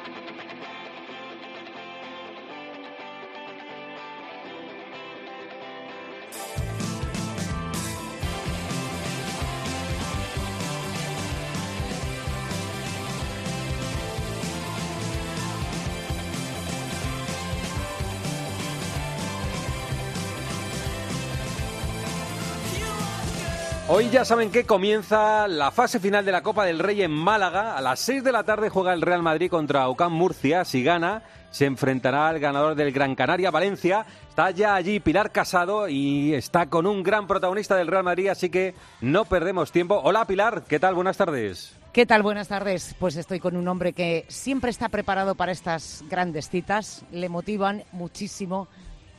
[23.93, 27.75] Hoy ya saben que comienza la fase final de la Copa del Rey en Málaga.
[27.75, 30.63] A las 6 de la tarde juega el Real Madrid contra UCAM Murcia.
[30.63, 34.05] Si gana, se enfrentará al ganador del Gran Canaria, Valencia.
[34.29, 38.49] Está ya allí Pilar Casado y está con un gran protagonista del Real Madrid, así
[38.49, 39.99] que no perdemos tiempo.
[40.01, 40.95] Hola Pilar, ¿qué tal?
[40.95, 41.77] Buenas tardes.
[41.91, 42.23] ¿Qué tal?
[42.23, 42.95] Buenas tardes.
[42.97, 47.83] Pues estoy con un hombre que siempre está preparado para estas grandes citas, le motivan
[47.91, 48.69] muchísimo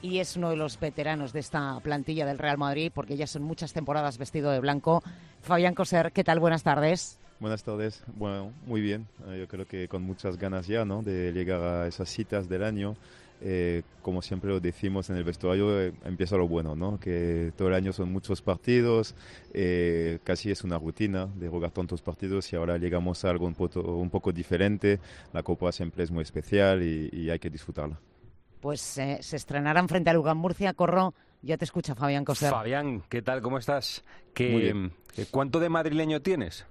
[0.02, 3.42] y es uno de los veteranos de esta plantilla del Real Madrid porque ya son
[3.42, 5.02] muchas temporadas vestido de blanco.
[5.40, 6.40] Fabián Coser, ¿qué tal?
[6.40, 7.18] Buenas tardes.
[7.40, 8.04] Buenas tardes.
[8.14, 9.06] Bueno, muy bien.
[9.28, 11.02] Eh, yo creo que con muchas ganas ya, ¿no?
[11.02, 12.96] De llegar a esas citas del año.
[13.44, 17.00] Eh, como siempre lo decimos en el vestuario, eh, empieza lo bueno, ¿no?
[17.00, 19.16] Que todo el año son muchos partidos,
[19.52, 23.54] eh, casi es una rutina de jugar tantos partidos y ahora llegamos a algo un
[23.54, 25.00] poco, un poco diferente.
[25.32, 27.98] La Copa siempre es muy especial y, y hay que disfrutarla.
[28.62, 30.72] Pues eh, se estrenarán frente a Lugan Murcia.
[30.72, 32.50] Corro, ya te escucha Fabián Coser.
[32.52, 33.42] Fabián, ¿qué tal?
[33.42, 34.04] ¿Cómo estás?
[34.32, 34.92] ¿Qué, Muy bien.
[35.16, 36.64] eh, ¿Cuánto de madrileño tienes?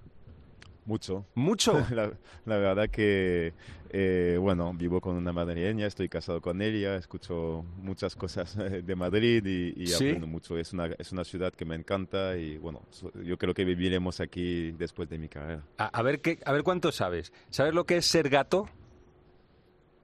[0.86, 1.26] Mucho.
[1.36, 1.74] ¿Mucho?
[1.92, 2.14] la,
[2.46, 3.54] la verdad que,
[3.90, 9.46] eh, bueno, vivo con una madrileña, estoy casado con ella, escucho muchas cosas de Madrid
[9.46, 10.06] y, y ¿Sí?
[10.06, 10.58] aprendo mucho.
[10.58, 12.84] Es una, es una ciudad que me encanta y, bueno,
[13.22, 15.66] yo creo que viviremos aquí después de mi carrera.
[15.78, 17.34] A, a ver qué, a ver cuánto sabes.
[17.50, 18.70] ¿Sabes lo que es ser gato?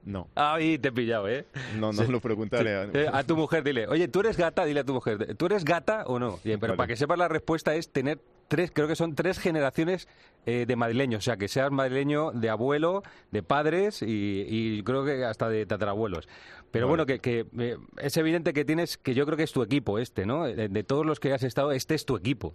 [0.04, 0.28] No.
[0.34, 1.44] Ay, te he pillado, ¿eh?
[1.78, 4.64] No, no lo preguntaré a- Eh, a tu mujer, dile, oye, ¿tú eres gata?
[4.64, 6.38] Dile a tu mujer, ¿tú eres gata o no?
[6.42, 6.76] Pero Vale.
[6.76, 10.08] para que sepas la respuesta es tener tres, creo que son tres generaciones
[10.46, 15.04] eh, de madrileños, o sea, que seas madrileño de abuelo, de padres y, y creo
[15.04, 16.26] que hasta de tatarabuelos.
[16.70, 16.90] Pero Vale.
[16.90, 19.98] bueno, que, que, eh, es evidente que tienes, que yo creo que es tu equipo
[19.98, 20.44] este, ¿no?
[20.46, 22.52] De, de todos los que has estado, este es tu equipo.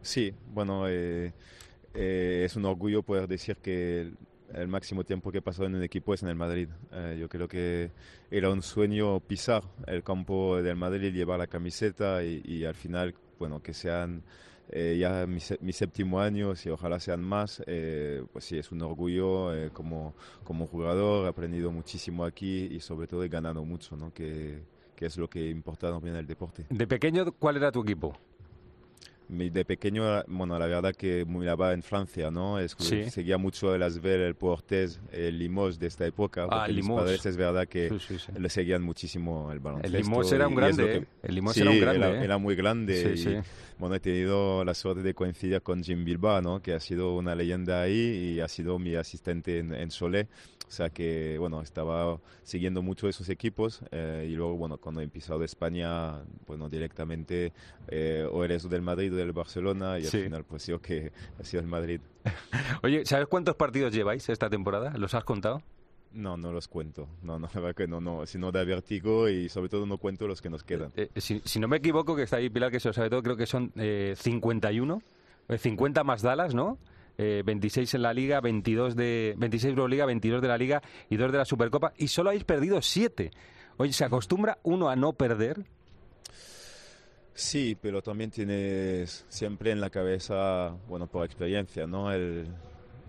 [0.00, 1.32] Sí, bueno, eh,
[1.92, 4.12] eh, es un orgullo poder decir que
[4.54, 6.68] el, el máximo tiempo que he pasado en un equipo es en el Madrid.
[6.92, 7.90] Eh, yo creo que
[8.30, 13.14] era un sueño pisar el campo del Madrid, llevar la camiseta y, y al final,
[13.38, 14.22] bueno, que sean
[14.70, 18.82] eh, ya mi, mi séptimo año y ojalá sean más, eh, pues sí, es un
[18.82, 23.96] orgullo eh, como, como jugador, he aprendido muchísimo aquí y sobre todo he ganado mucho,
[23.96, 24.12] ¿no?
[24.12, 24.62] que,
[24.94, 26.66] que es lo que importa también el deporte.
[26.68, 28.18] De pequeño, ¿cuál era tu equipo?
[29.28, 32.58] De pequeño, bueno, la verdad que miraba en Francia, ¿no?
[32.58, 33.10] Es- Sí.
[33.10, 36.46] Seguía mucho el Asvel, el Portes, el Limos de esta época.
[36.50, 37.02] Ah, mis Limos.
[37.02, 39.98] padres es verdad que Sí, sí, le seguían muchísimo el baloncesto.
[39.98, 41.06] Limos era un grande, que- ¿eh?
[41.24, 42.24] El Limos era un grande, Era, ¿eh?
[42.24, 43.14] era muy grande.
[43.16, 43.78] Y.
[43.78, 46.62] Bueno, he tenido la suerte de coincidir con Jim Bilbao, ¿no?
[46.62, 50.26] Que ha sido una leyenda ahí y ha sido mi asistente en, en Solé.
[50.68, 55.04] O sea que, bueno, estaba siguiendo mucho esos equipos eh, y luego, bueno, cuando he
[55.04, 57.52] empezado de España, bueno, directamente
[57.88, 60.18] eh, o eres del Madrid o del Barcelona y Sí.
[60.18, 62.00] al final pues yo que ha sido el Madrid.
[62.82, 64.92] Oye, ¿sabes cuántos partidos lleváis esta temporada?
[64.98, 65.62] ¿Los has contado?
[66.12, 67.08] No, no los cuento.
[67.22, 70.26] No, no, la verdad que no, no, sino da vértigo y sobre todo no cuento
[70.28, 70.92] los que nos quedan.
[70.96, 73.22] Eh, si, si no me equivoco, que está ahí Pilar, que se lo sabe todo,
[73.22, 75.02] creo que son eh, 51,
[75.48, 76.76] eh, 50 más Dallas, ¿no?
[77.20, 81.32] Eh, 26 en la Liga, 22 de 26 Euroliga, 22 de la Liga y 2
[81.32, 83.32] de la Supercopa y solo habéis perdido 7.
[83.76, 85.64] Oye, ¿se acostumbra uno a no perder?
[87.34, 92.12] Sí, pero también tienes siempre en la cabeza, bueno, por experiencia, ¿no?
[92.12, 92.46] El,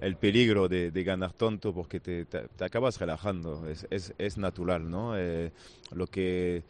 [0.01, 5.17] el peligro de, ganar tonto porque te, te, acabas relajando, es, es, es natural, ¿no?
[5.17, 5.51] Eh,
[5.91, 6.63] lo que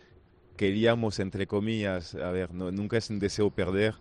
[0.58, 3.96] queríamos, entre comillas, a ver, no, nunca es un deseo perder,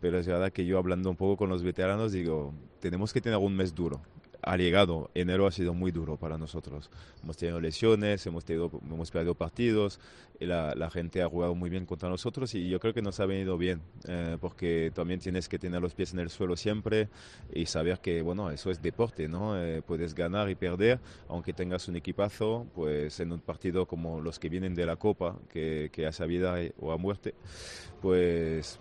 [0.00, 3.38] pero es verdad que yo hablando un poco con los veteranos digo, tenemos que tener
[3.38, 4.00] un mes duro
[4.46, 5.10] ha llegado.
[5.14, 6.88] Enero ha sido muy duro para nosotros.
[7.22, 9.98] Hemos tenido lesiones, hemos, tenido, hemos perdido partidos,
[10.38, 13.18] y la, la, gente ha jugado muy bien contra nosotros y yo creo que nos
[13.20, 17.08] ha venido bien, eh, porque también tienes que tener los pies en el suelo siempre
[17.52, 19.60] y saber que, bueno, eso es deporte, ¿no?
[19.60, 24.38] Eh, puedes ganar y perder, aunque tengas un equipazo, pues en un partido como los
[24.38, 27.34] que vienen de la Copa, que, que a vida o a muerte,
[28.00, 28.78] pues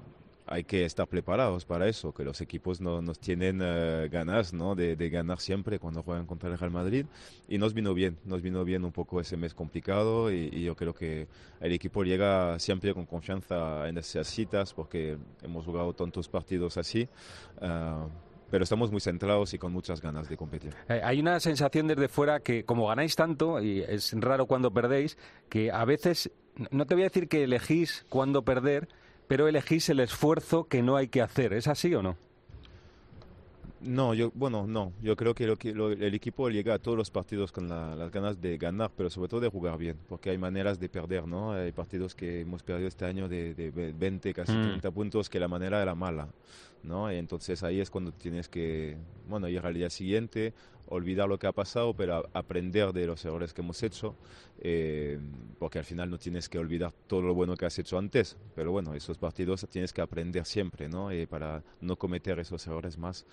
[0.48, 4.76] hay que estar preparados para eso, que los equipos no, nos tienen eh, ganas ¿no?
[4.76, 7.06] de, ganar siempre cuando juegan contra el Real Madrid
[7.48, 10.94] y nos vino bien, nos vino bien un poco ese mes complicado y, yo creo
[10.94, 11.28] que
[11.60, 17.08] el equipo llega siempre con confianza en esas citas porque hemos jugado tantos partidos así.
[17.62, 18.08] Ah,
[18.50, 20.74] pero estamos muy centrados y con muchas ganas de competir.
[20.88, 25.18] Eh, hay una sensación desde fuera que como ganáis tanto, y es raro cuando perdéis,
[25.50, 26.32] que a veces,
[26.72, 28.88] no te voy a decir que elegís cuándo perder,
[29.28, 31.54] pero elegís el esfuerzo que no hay que hacer.
[31.54, 32.16] ¿Es así o no?
[33.86, 34.94] No, yo, bueno, no.
[35.04, 38.92] Yo creo que, el equipo llega a todos los partidos con las ganas de ganar,
[38.98, 41.54] pero sobre todo de jugar bien, porque hay maneras de perder, ¿no?
[41.54, 43.54] Hay partidos que hemos perdido este año de,
[43.96, 44.94] 20, casi 30 mm.
[44.94, 46.30] puntos, que la manera era mala,
[46.82, 47.12] ¿no?
[47.12, 48.98] Y entonces ahí es cuando tienes que,
[49.30, 50.54] bueno, ir al día siguiente,
[50.88, 54.16] olvidar lo que ha pasado, pero aprender de los errores que hemos hecho,
[54.60, 55.20] eh,
[55.60, 58.72] porque al final no tienes que olvidar todo lo bueno que has hecho antes, pero
[58.72, 61.12] bueno, esos partidos tienes que aprender siempre, ¿no?
[61.12, 63.26] Eh, para no cometer esos errores más.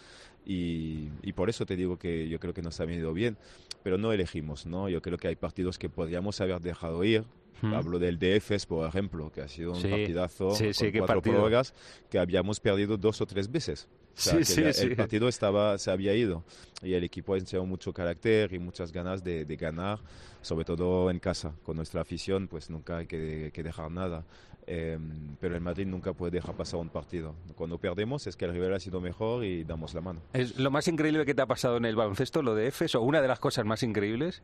[0.44, 3.36] Y, y, por eso te digo que yo creo que nos ha venido bien,
[3.82, 4.88] pero no elegimos, ¿no?
[4.88, 7.24] Yo creo que hay partidos que podríamos haber dejado ir,
[7.62, 11.74] Hablo del DFS, por ejemplo, que ha sido un partidazo con cuatro prórrogas
[12.10, 13.88] que habíamos perdido dos o tres veces.
[14.16, 16.44] O sea, el partido estaba, se había ido
[16.82, 20.00] y el equipo ha enseñado mucho carácter y muchas ganas de, ganar,
[20.42, 21.54] sobre todo en casa.
[21.62, 24.24] Con nuestra afición, pues nunca hay que, dejar nada.
[24.66, 27.34] Em, pero el Madrid nunca puede dejar pasar un partido.
[27.56, 30.20] Cuando perdemos es que el rival ha sido mejor y damos la mano.
[30.32, 33.00] ¿Es lo más increíble que te ha pasado en el baloncesto, lo de EFES, o
[33.02, 34.42] una de las cosas más increíbles?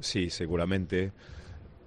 [0.00, 1.12] Sí, seguramente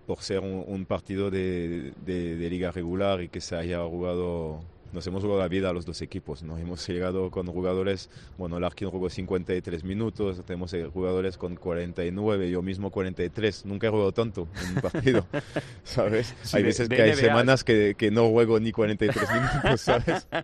[0.08, 4.62] por ser un, partido de, de, liga regular y que se haya jugado
[4.94, 6.44] nos hemos jugado la vida a los dos equipos.
[6.44, 12.50] Nos hemos llegado con jugadores, bueno, Larkin jugó 53 minutos, tenemos eh, jugadores con 49,
[12.50, 13.66] yo mismo 43.
[13.66, 15.26] Nunca he jugado tanto en un partido,
[15.84, 16.36] ¿sabes?
[16.54, 20.28] hay veces que hay semanas que, que, no juego ni 43 minutos, ¿sabes?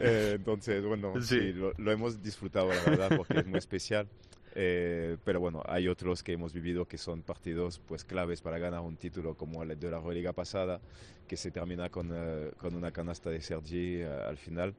[0.00, 4.06] Eh, entonces, bueno, sí, lo, lo, hemos disfrutado, la verdad, porque es muy especial.
[4.54, 8.80] Eh, pero bueno, hay otros que hemos vivido que son partidos pues claves para ganar
[8.80, 10.80] un título, como el de la Liga pasada,
[11.26, 14.74] que se termina con, eh, con una canasta de Sergi eh, al final.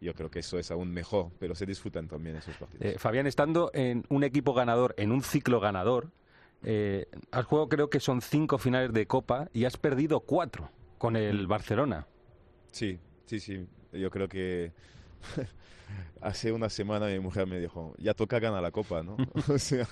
[0.00, 3.00] Yo creo que eso es aún mejor, pero se disfrutan también esos partidos.
[3.00, 6.10] Fabián, estando en un equipo ganador, en un ciclo ganador,
[7.30, 11.46] has jugado creo que son cinco finales de Copa y has perdido cuatro con el
[11.46, 12.06] Barcelona.
[12.70, 13.66] Sí, sí, sí.
[13.92, 14.72] Yo creo que
[16.20, 19.16] hace una semana mi mujer me dijo, ya toca ganar la copa, ¿no?
[19.48, 19.88] o sea,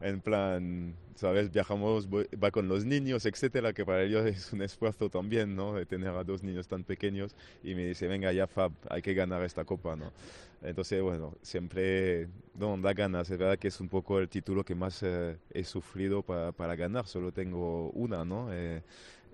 [0.00, 1.50] en plan, ¿sabes?
[1.50, 5.74] Viajamos, va con los niños, etcétera, que para ellos es un esfuerzo también, ¿no?
[5.74, 9.14] De tener a dos niños tan pequeños y me dice, venga ya Fab, hay que
[9.14, 10.12] ganar esta copa, ¿no?
[10.60, 13.30] Entonces, bueno, siempre no, da ganas.
[13.30, 16.74] Es verdad que es un poco el título que más eh, he sufrido para, para,
[16.74, 17.06] ganar.
[17.06, 18.52] Solo tengo una, ¿no?
[18.52, 18.82] Eh,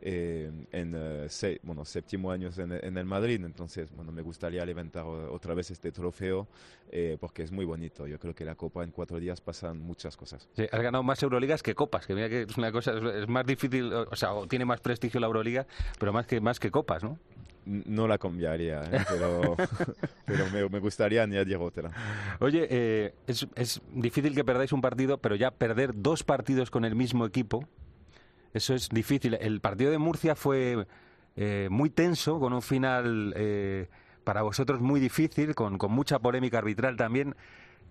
[0.06, 5.06] eh, en eh, bueno, séptimo año en, en, el Madrid, entonces bueno, me gustaría levantar
[5.06, 6.46] otra vez este trofeo
[6.92, 8.06] eh, porque es muy bonito.
[8.06, 10.46] Yo creo que la Copa en cuatro días pasan muchas cosas.
[10.54, 13.46] Sí, has ganado más Euroligas que Copas, que mira que es una cosa, es más
[13.46, 15.66] difícil, o sea, tiene más prestigio la Euroliga,
[15.98, 17.18] pero más que, más que Copas, ¿no?
[17.64, 19.56] No la cambiaría, pero,
[20.26, 21.90] pero me, me, gustaría añadir otra.
[22.40, 26.94] Oye, es, es difícil que perdáis un partido, pero ya perder dos partidos con el
[26.94, 27.66] mismo equipo,
[28.54, 29.34] eso es difícil.
[29.34, 30.86] El partido de Murcia fue
[31.36, 33.88] eh, muy tenso, con un final eh,
[34.22, 37.34] para vosotros muy difícil, con, mucha polémica arbitral también.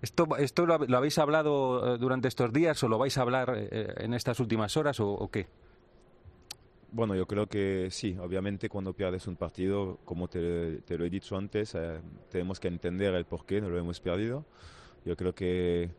[0.00, 0.26] ¿Esto,
[0.66, 4.76] lo, habéis hablado eh, durante estos días o lo vais a hablar en estas últimas
[4.78, 5.46] horas o, qué?
[6.90, 11.10] Bueno, yo creo que sí, obviamente cuando pierdes un partido, como te, te lo he
[11.10, 11.76] dicho antes,
[12.30, 14.46] tenemos que entender el por qué no lo hemos perdido.
[15.04, 15.90] Yo creo que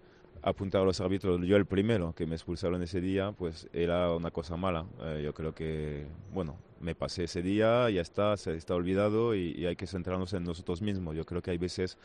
[0.45, 4.29] apuntar a los árbitros, yo el primero que me expulsaron ese día, pues era una
[4.29, 4.85] cosa mala.
[5.01, 9.65] Eh, yo creo que, bueno, me pasé ese día, ya está, se está olvidado y,
[9.65, 11.15] hay que centrarnos en nosotros mismos.
[11.15, 11.97] Yo creo que hay veces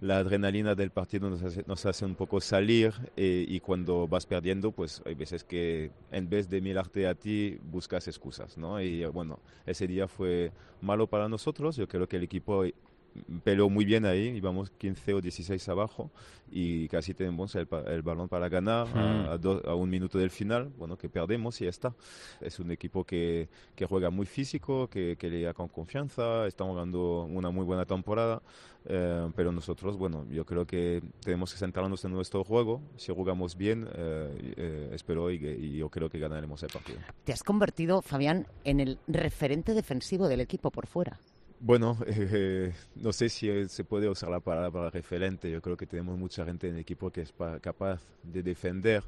[0.00, 5.02] la adrenalina del partido nos hace, un poco salir eh, y cuando vas perdiendo, pues
[5.04, 8.80] hay veces que en vez de mirarte a ti, buscas excusas, ¿no?
[8.80, 10.50] Y bueno, ese día fue
[10.80, 11.76] malo para nosotros.
[11.76, 12.64] Yo creo que el equipo
[13.44, 16.10] peleó muy bien ahí, íbamos 15 o 16 abajo
[16.50, 20.96] y casi tenemos el, el balón para ganar a, a, un minuto del final, bueno,
[20.96, 21.94] que perdemos y ya está.
[22.40, 26.72] Es un equipo que, que juega muy físico, que, que le da con confianza, estamos
[26.72, 28.42] jugando una muy buena temporada,
[28.84, 33.56] eh, pero nosotros, bueno, yo creo que tenemos que centrarnos en nuestro juego, si jugamos
[33.56, 36.98] bien, eh, eh, espero y, y yo creo que ganaremos el partido.
[37.24, 41.18] Te has convertido, Fabián, en el referente defensivo del equipo por fuera.
[41.64, 45.48] Bueno, eh, no sé si se puede usar la palabra referente.
[45.48, 49.04] Yo creo que tenemos mucha gente en el equipo que es capaz de defender,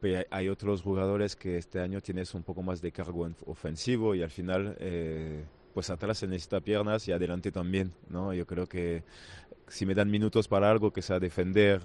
[0.00, 4.22] pero hay otros jugadores que este año tienes un poco más de cargo ofensivo y
[4.22, 5.44] al final, eh,
[5.74, 7.92] pues atrás se necesita piernas y adelante también.
[8.08, 8.34] ¿no?
[8.34, 9.04] Yo creo que
[9.68, 11.80] si me dan minutos para algo que sea defender,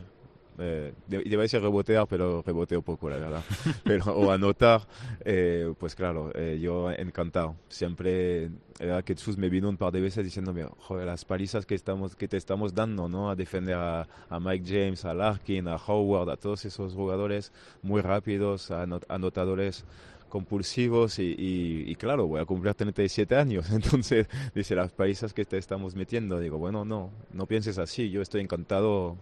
[0.59, 3.43] eh, a decir rebotear, pero reboteo poco, la verdad.
[3.83, 4.81] pero, o anotar,
[5.23, 7.55] eh, pues claro, eh, yo encantado.
[7.69, 8.49] Siempre,
[8.79, 12.15] era que Jesús me vino un par de veces diciéndome, joder, las palizas que, estamos,
[12.15, 13.29] que te estamos dando, ¿no?
[13.29, 14.07] A defender a,
[14.39, 17.51] Mike James, a Larkin, a Howard, a todos esos jugadores
[17.81, 19.85] muy rápidos, anotadores
[20.29, 25.57] compulsivos y, y, claro, voy a cumplir 37 años, entonces dice las países que te
[25.57, 29.15] estamos metiendo, digo, bueno, no, no pienses así, yo estoy encantado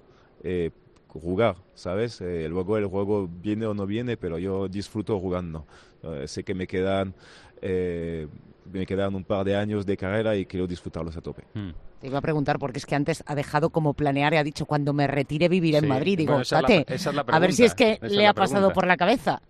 [0.43, 0.71] eh,
[1.20, 2.22] jugar, ¿sabes?
[2.22, 5.66] Eh, luego el juego viene o no viene, pero yo disfruto jugando.
[6.03, 7.13] Eh, sé que me quedan,
[7.61, 8.28] eh,
[8.72, 11.43] me quedan un par de años de carrera y quiero disfrutarlos a tope.
[11.53, 11.72] Hmm.
[12.01, 14.66] Te iba a preguntar porque es que antes ha dejado como planear y ha dicho
[14.66, 16.18] cuando me retire vivir en Madrid.
[16.18, 19.41] Digo, a ver si es que le ha pasado por la cabeza.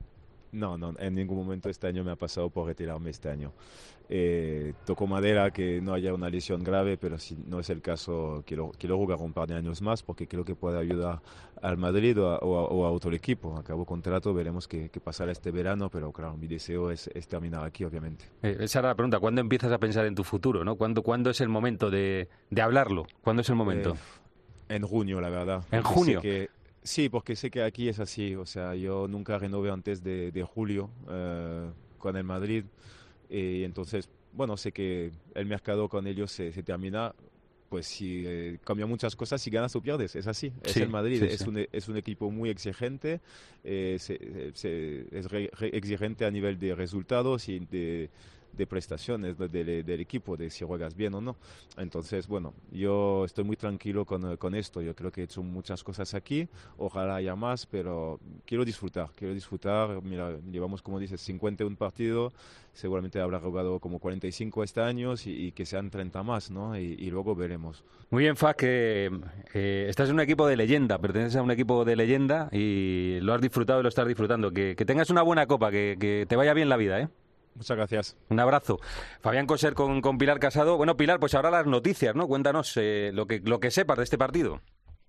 [0.55, 3.51] No, no, en ningún momento este año me ha pasado por retirarme este año.
[4.07, 8.41] Eh, toco madera que no haya una lesión grave, pero si no es el caso,
[8.45, 11.21] quiero, quiero jugar un par de años más porque creo que puede ayudar
[11.61, 13.57] al Madrid o a, otro equipo.
[13.57, 18.25] Acabo contrato, veremos qué, pasará este verano, pero claro, mi deseo es, terminar aquí, obviamente.
[18.41, 20.63] Eh, esa era la pregunta, ¿cuándo empiezas a pensar en tu futuro?
[20.63, 20.77] ¿no?
[20.77, 23.07] ¿Cuándo, ¿cuándo es el momento de, de hablarlo?
[23.21, 23.95] ¿Cuándo es el momento?
[24.69, 25.65] Eh, en junio, la verdad.
[25.71, 26.21] ¿En junio?
[26.85, 28.35] Sí, porque sé que aquí es así.
[28.35, 31.67] O sea, yo nunca renové antes de, julio eh,
[31.97, 32.63] con el Madrid.
[33.27, 37.13] Y entonces, bueno, sé que el mercado con ellos se, termina.
[37.69, 40.53] Pues si eh, cambia muchas cosas, si ganas o pierdes, es así.
[40.63, 43.19] Es el Madrid, es, Un, es un equipo muy exigente,
[43.63, 44.09] eh, es
[45.73, 48.11] exigente a nivel de resultados y de,
[48.55, 51.35] de prestaciones del, equipo, de si juegas bien o no.
[51.77, 54.81] Entonces, bueno, yo estoy muy tranquilo con, con, esto.
[54.81, 56.47] Yo creo que he hecho muchas cosas aquí,
[56.77, 60.01] ojalá haya más, pero quiero disfrutar, quiero disfrutar.
[60.01, 62.33] Mira, llevamos, como dices, 51 partidos,
[62.73, 66.77] seguramente habrá jugado como 45 este año y, que sean 30 más, ¿no?
[66.77, 67.83] Y, luego veremos.
[68.09, 69.09] Muy bien, Faz, que
[69.53, 73.33] eh, estás en un equipo de leyenda, perteneces a un equipo de leyenda y lo
[73.33, 74.51] has disfrutado y lo estás disfrutando.
[74.51, 77.07] Que, que tengas una buena copa, que, que te vaya bien la vida, ¿eh?
[77.55, 78.17] Muchas gracias.
[78.29, 78.79] Un abrazo.
[79.21, 80.77] Fabián Coser con, con, Pilar Casado.
[80.77, 82.27] Bueno, Pilar, pues ahora las noticias, ¿no?
[82.27, 84.61] Cuéntanos eh, lo, que, lo que sepas de este partido.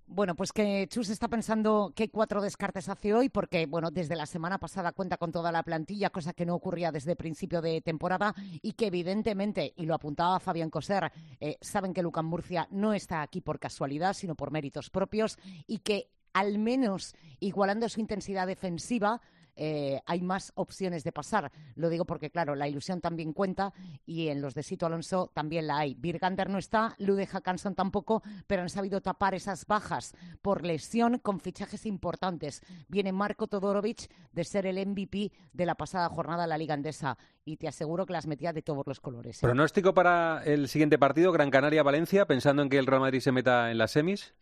[0.09, 4.27] Bueno, pues que Chus está pensando qué cuatro descartes hace hoy, porque bueno, desde la
[4.27, 7.81] semana pasada cuenta con toda la plantilla, cosa que no ocurría desde el principio de
[7.81, 8.33] temporada,
[8.63, 13.21] y que evidentemente, y lo apuntaba Fabián Coser, eh, saben que Lucan Murcia no está
[13.21, 19.21] aquí por casualidad, sino por méritos propios, y que al menos igualando su intensidad defensiva,
[19.57, 21.51] eh, hay más opciones de pasar.
[21.75, 23.73] Lo digo porque, claro, la ilusión también cuenta
[24.05, 25.95] y en los de Sito Alonso también la hay.
[25.95, 31.41] Birgander no está, Lude Hackanson tampoco, pero han sabido tapar esas bajas por lesión con
[31.41, 32.63] fichajes importantes.
[32.89, 37.17] Viene Marco Todorovic de ser el MVP de la pasada jornada de la Liga Andesa
[37.45, 39.39] y te aseguro que las metía de todos los colores.
[39.39, 39.47] ¿eh?
[39.47, 43.71] ¿Pronóstico para el siguiente partido, Gran Canaria-Valencia, pensando en que el Real Madrid se meta
[43.71, 44.35] en las semis?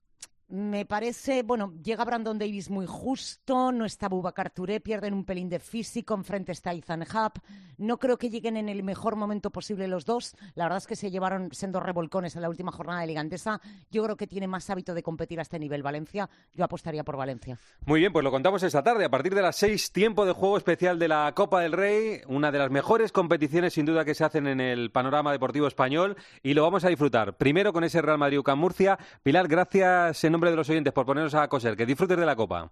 [0.48, 5.48] Me parece, bueno, llega Brandon Davis muy justo, no está Boubacar Touré, pierden un pelín
[5.48, 7.40] de físico, enfrente está Ethan Hub.
[7.78, 10.36] No creo que lleguen en el mejor momento posible los dos.
[10.54, 13.60] La verdad es que se llevaron siendo revolcones en la última jornada de Ligandesa.
[13.90, 16.28] Yo creo que tiene más hábito de competir a este nivel Valencia.
[16.52, 17.58] Yo apostaría por Valencia.
[17.86, 19.06] Muy bien, pues lo contamos esta tarde.
[19.06, 22.52] A partir de las seis, tiempo de juego especial de la Copa del Rey, una
[22.52, 26.52] de las mejores competiciones sin duda que se hacen en el panorama deportivo español y
[26.54, 27.36] lo vamos a disfrutar.
[27.38, 28.98] Primero con ese Real Madrid-UCAM Murcia.
[29.22, 31.76] Pilar, gracias en nombre de los oyentes por ponernos a coser.
[31.76, 32.70] Que disfrutes de la copa.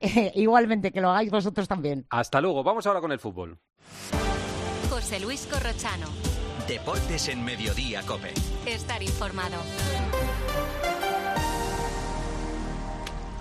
[0.34, 2.06] Igualmente, que lo hagáis vosotros también.
[2.10, 2.62] Hasta luego.
[2.62, 3.58] Vamos ahora con el fútbol.
[4.90, 6.06] José Luis Corrochano.
[6.66, 8.34] Deportes en Mediodía, Cope.
[8.66, 9.56] Estar informado.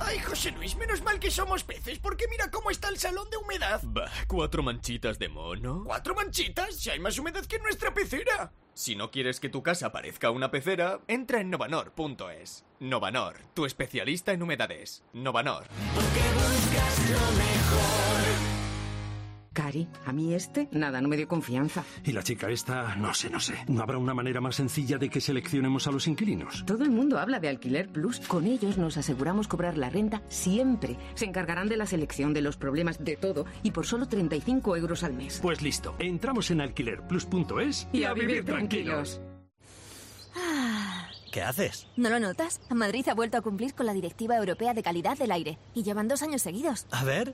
[0.07, 3.35] Ay, José Luis, menos mal que somos peces, porque mira cómo está el salón de
[3.35, 3.81] humedad.
[3.83, 5.83] Bah, cuatro manchitas de mono.
[5.85, 6.75] ¿Cuatro manchitas?
[6.77, 8.53] Si hay más humedad que en nuestra pecera.
[8.73, 12.63] Si no quieres que tu casa parezca una pecera, entra en novanor.es.
[12.79, 15.03] Novanor, tu especialista en humedades.
[15.11, 15.67] Novanor.
[15.93, 18.56] Porque buscas lo mejor.
[19.57, 21.83] Cari, a mí este, nada, no me dio confianza.
[22.03, 23.55] Y la chica esta, no sé, no sé.
[23.67, 26.63] ¿No habrá una manera más sencilla de que seleccionemos a los inquilinos?
[26.67, 28.19] Todo el mundo habla de Alquiler Plus.
[28.19, 30.95] Con ellos nos aseguramos cobrar la renta siempre.
[31.15, 33.47] Se encargarán de la selección, de los problemas, de todo.
[33.63, 35.39] Y por solo 35 euros al mes.
[35.41, 35.95] Pues listo.
[35.97, 39.19] Entramos en alquilerplus.es y, Y a vivir tranquilos.
[41.31, 41.87] ¿Qué haces?
[41.95, 42.61] ¿No lo notas?
[42.69, 46.07] Madrid ha vuelto a cumplir con la Directiva Europea de Calidad del Aire y llevan
[46.07, 46.85] dos años seguidos.
[46.91, 47.33] A ver.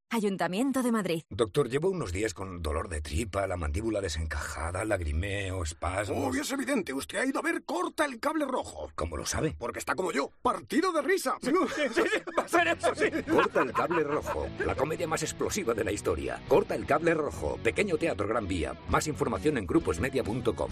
[0.13, 1.23] Ayuntamiento de Madrid.
[1.29, 6.27] Doctor, llevo unos días con dolor de tripa, la mandíbula desencajada, lagrimeo, espasmos.
[6.27, 8.91] Obvio es evidente, usted ha ido a ver Corta el Cable Rojo.
[8.95, 9.55] ¿Cómo lo sabe?
[9.57, 11.37] Porque está como yo, partido de risa.
[11.41, 12.01] Sí, sí, sí,
[12.37, 13.05] va a ser eso, sí.
[13.23, 16.41] Corta el Cable Rojo, la comedia más explosiva de la historia.
[16.49, 18.75] Corta el Cable Rojo, pequeño teatro Gran Vía.
[18.89, 20.71] Más información en gruposmedia.com.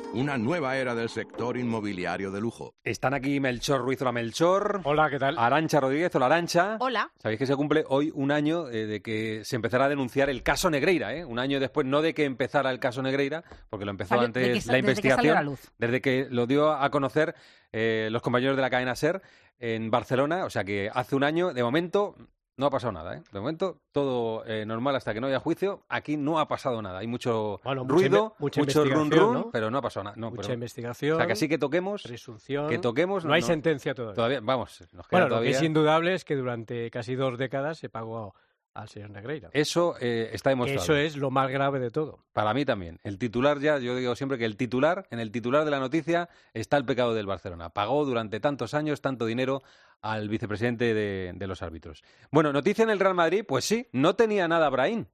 [0.13, 2.75] Una nueva era del sector inmobiliario de lujo.
[2.83, 4.81] Están aquí Melchor Ruiz, hola Melchor.
[4.83, 5.37] Hola, ¿qué tal?
[5.37, 6.75] Arancha Rodríguez, hola Arancha.
[6.81, 7.09] Hola.
[7.17, 10.43] Sabéis que se cumple hoy un año eh, de que se empezara a denunciar el
[10.43, 11.23] caso Negreira, ¿eh?
[11.23, 14.43] Un año después, no de que empezara el caso Negreira, porque lo empezó Salió- antes
[14.43, 15.17] que la desde que investigación.
[15.17, 15.71] salió a la luz.
[15.77, 17.33] Desde que lo dio a conocer
[17.71, 19.21] eh, los compañeros de la cadena SER
[19.59, 22.15] en Barcelona, o sea que hace un año, de momento,
[22.61, 23.23] no ha pasado nada, ¿eh?
[23.33, 25.81] De momento, todo eh, normal hasta que no haya juicio.
[25.89, 26.99] Aquí no ha pasado nada.
[26.99, 29.51] Hay mucho Bueno, mucha ruido, inve- mucha mucho run investigación, run, ¿no?
[29.51, 30.15] pero no ha pasado nada.
[30.15, 32.03] No, Mucha pero- investigación, O sea que así que toquemos.
[32.03, 32.69] Presunción.
[32.69, 33.25] Que toquemos.
[33.25, 34.39] No hay sentencia todavía.
[34.41, 35.51] vamos, nos queda Bueno, lo todavía.
[35.51, 38.35] que es indudable es que durante casi dos décadas se pagó
[38.73, 39.49] al señor Negreira.
[39.51, 40.81] Eso eh, está demostrado.
[40.81, 42.19] Eso es lo más grave de todo.
[42.31, 42.99] Para mí también.
[43.03, 46.29] El titular ya, yo digo siempre que el titular, en el titular de la noticia
[46.53, 47.69] está el pecado del Barcelona.
[47.71, 49.61] Pagó durante tantos años tanto dinero
[50.01, 52.03] al vicepresidente de, los árbitros.
[52.31, 55.05] Bueno, noticia en el Real Madrid, pues sí, no tenía nada Brahim.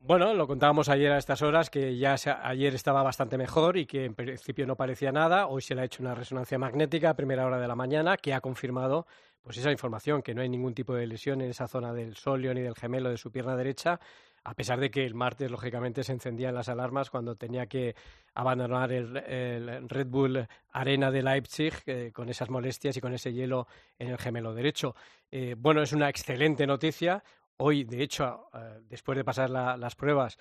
[0.00, 3.84] Bueno, lo contábamos ayer a estas horas, que ya se- ayer estaba bastante mejor y
[3.86, 5.48] que en principio no parecía nada.
[5.48, 8.32] Hoy se le ha hecho una resonancia magnética a primera hora de la mañana, que
[8.32, 9.06] ha confirmado
[9.42, 12.52] pues esa información, que no hay ningún tipo de lesión en esa zona del solio
[12.54, 13.98] ni del gemelo de su pierna derecha,
[14.44, 17.94] a pesar de que el martes, lógicamente, se encendían las alarmas cuando tenía que
[18.34, 23.66] abandonar el, Red Bull Arena de Leipzig eh, con esas molestias y con ese hielo
[23.98, 24.94] en el gemelo derecho.
[25.30, 27.22] Eh, bueno, es una excelente noticia.
[27.56, 30.38] Hoy, de hecho, eh, después de pasar la- las pruebas,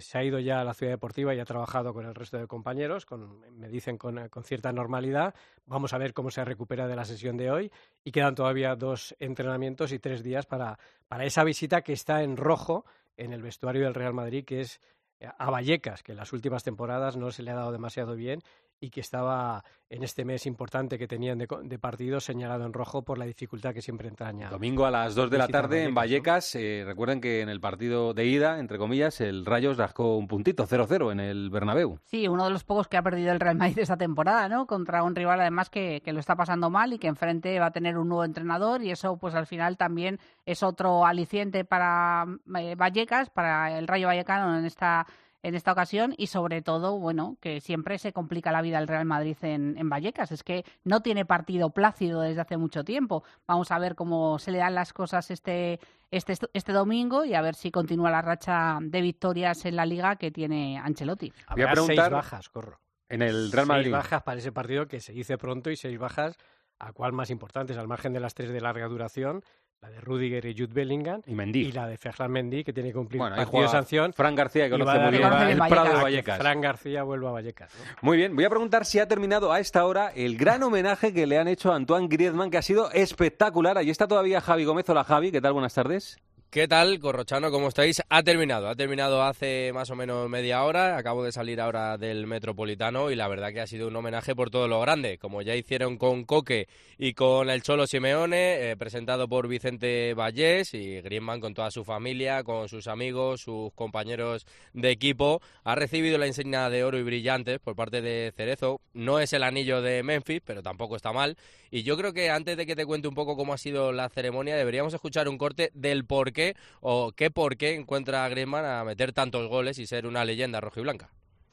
[0.00, 2.46] se ha ido ya a la ciudad deportiva y ha trabajado con el resto de
[2.46, 5.34] compañeros, con, me dicen con, con cierta normalidad.
[5.64, 7.72] Vamos a ver cómo se recupera de la sesión de hoy
[8.04, 12.36] y quedan todavía dos entrenamientos y tres días para, para esa visita que está en
[12.36, 12.84] rojo
[13.18, 14.80] en el vestuario del Real Madrid, que es
[15.20, 18.42] eh, a Vallecas, que en las últimas temporadas no se le ha dado demasiado bien
[18.80, 22.72] y que estaba en este mes importante que tenían de, co- de partido señalado en
[22.74, 24.50] rojo por la dificultad que siempre entraña.
[24.50, 26.54] Domingo a las 2 de la tarde en Vallecas, Vallecas.
[26.56, 30.66] eh, recuerden que en el partido de ida, entre comillas, el Rayos rascó un puntito,
[30.66, 31.98] 0-0 en el Bernabéu.
[32.04, 34.66] Sí, uno de los pocos que ha perdido el Real Madrid esta temporada, ¿no?
[34.66, 37.72] Contra un rival además que, que lo está pasando mal y que enfrente va a
[37.72, 42.26] tener un nuevo entrenador y eso pues al final también es otro aliciente para
[42.58, 45.06] eh, Vallecas, para el Rayo Vallecano en esta
[45.42, 49.04] en esta ocasión y sobre todo, bueno, que siempre se complica la vida el Real
[49.04, 50.32] Madrid en, en Vallecas.
[50.32, 53.22] Es que no tiene partido plácido desde hace mucho tiempo.
[53.46, 55.78] Vamos a ver cómo se le dan las cosas este,
[56.10, 60.16] este, este domingo y a ver si continúa la racha de victorias en la liga
[60.16, 61.32] que tiene Ancelotti.
[61.54, 62.80] Voy a preguntar- seis bajas, corro.
[63.08, 63.92] En el Real Seis Madrid.
[63.92, 66.36] bajas para ese partido que se dice pronto y seis bajas
[66.78, 69.42] a cuál más importantes, al margen de las tres de larga duración,
[69.80, 71.60] la de Rudiger y Jude Bellingham Y Mendy.
[71.60, 74.12] y la de Ferland Mendy que tiene que cumplir Bueno, partido de sanción.
[74.12, 76.38] Fran García, que conoce muy bien el el Prado de Vallecas.
[76.38, 77.72] Fran García vuelva a Vallecas.
[77.72, 77.84] ¿no?
[78.02, 81.28] Muy bien, voy a preguntar si ha terminado a esta hora el gran homenaje que
[81.28, 83.78] le han hecho a Antoine Griezmann, que ha sido espectacular.
[83.78, 84.88] Allí está todavía Javi Gómez.
[84.88, 85.52] Hola Javi, ¿qué tal?
[85.52, 86.18] Buenas tardes.
[86.50, 87.50] ¿Qué tal, Corrochano?
[87.50, 88.00] ¿Cómo estáis?
[88.08, 90.96] Ha terminado, ha terminado hace más o menos media hora.
[90.96, 94.48] Acabo de salir ahora del Metropolitano y la verdad que ha sido un homenaje por
[94.48, 99.28] todo lo grande, como ya hicieron con Coque y con el Cholo Simeone, eh, presentado
[99.28, 104.90] por Vicente Vallés y Griezmann con toda su familia, con sus amigos, sus compañeros de
[104.90, 105.42] equipo.
[105.64, 108.80] Ha recibido la insignia de oro y brillantes por parte de Cerezo.
[108.94, 111.36] No es el anillo de Memphis, pero tampoco está mal.
[111.70, 114.08] Y yo creo que antes de que te cuente un poco cómo ha sido la
[114.08, 118.64] ceremonia, deberíamos escuchar un corte del por qué o qué por qué encuentra a Griezmann
[118.64, 121.08] a meter tantos goles y ser una leyenda rojiblanca.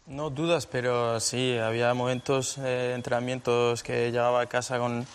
[0.05, 5.07] No dudas, pero sí, había momentos, eh, entrenamientos que llegaba a casa con,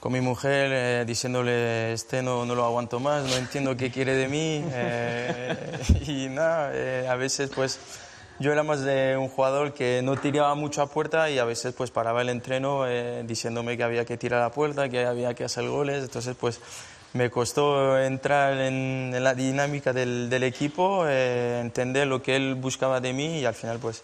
[0.00, 4.14] con mi mujer eh, diciéndole, este no, no lo aguanto más, no entiendo qué quiere
[4.14, 4.64] de mí.
[4.72, 7.78] eh, y nada, a veces pues
[8.38, 11.74] yo era más de un jugador que no tiraba mucho a puerta y a veces
[11.74, 12.86] pues paraba el entreno
[13.24, 16.02] diciéndome que había que tirar a puerta, que había que hacer goles.
[16.02, 16.58] Entonces pues
[17.14, 23.12] me costó entrar en, la dinámica del, equipo, eh, entender lo que él buscaba de
[23.12, 24.02] mí y al final pues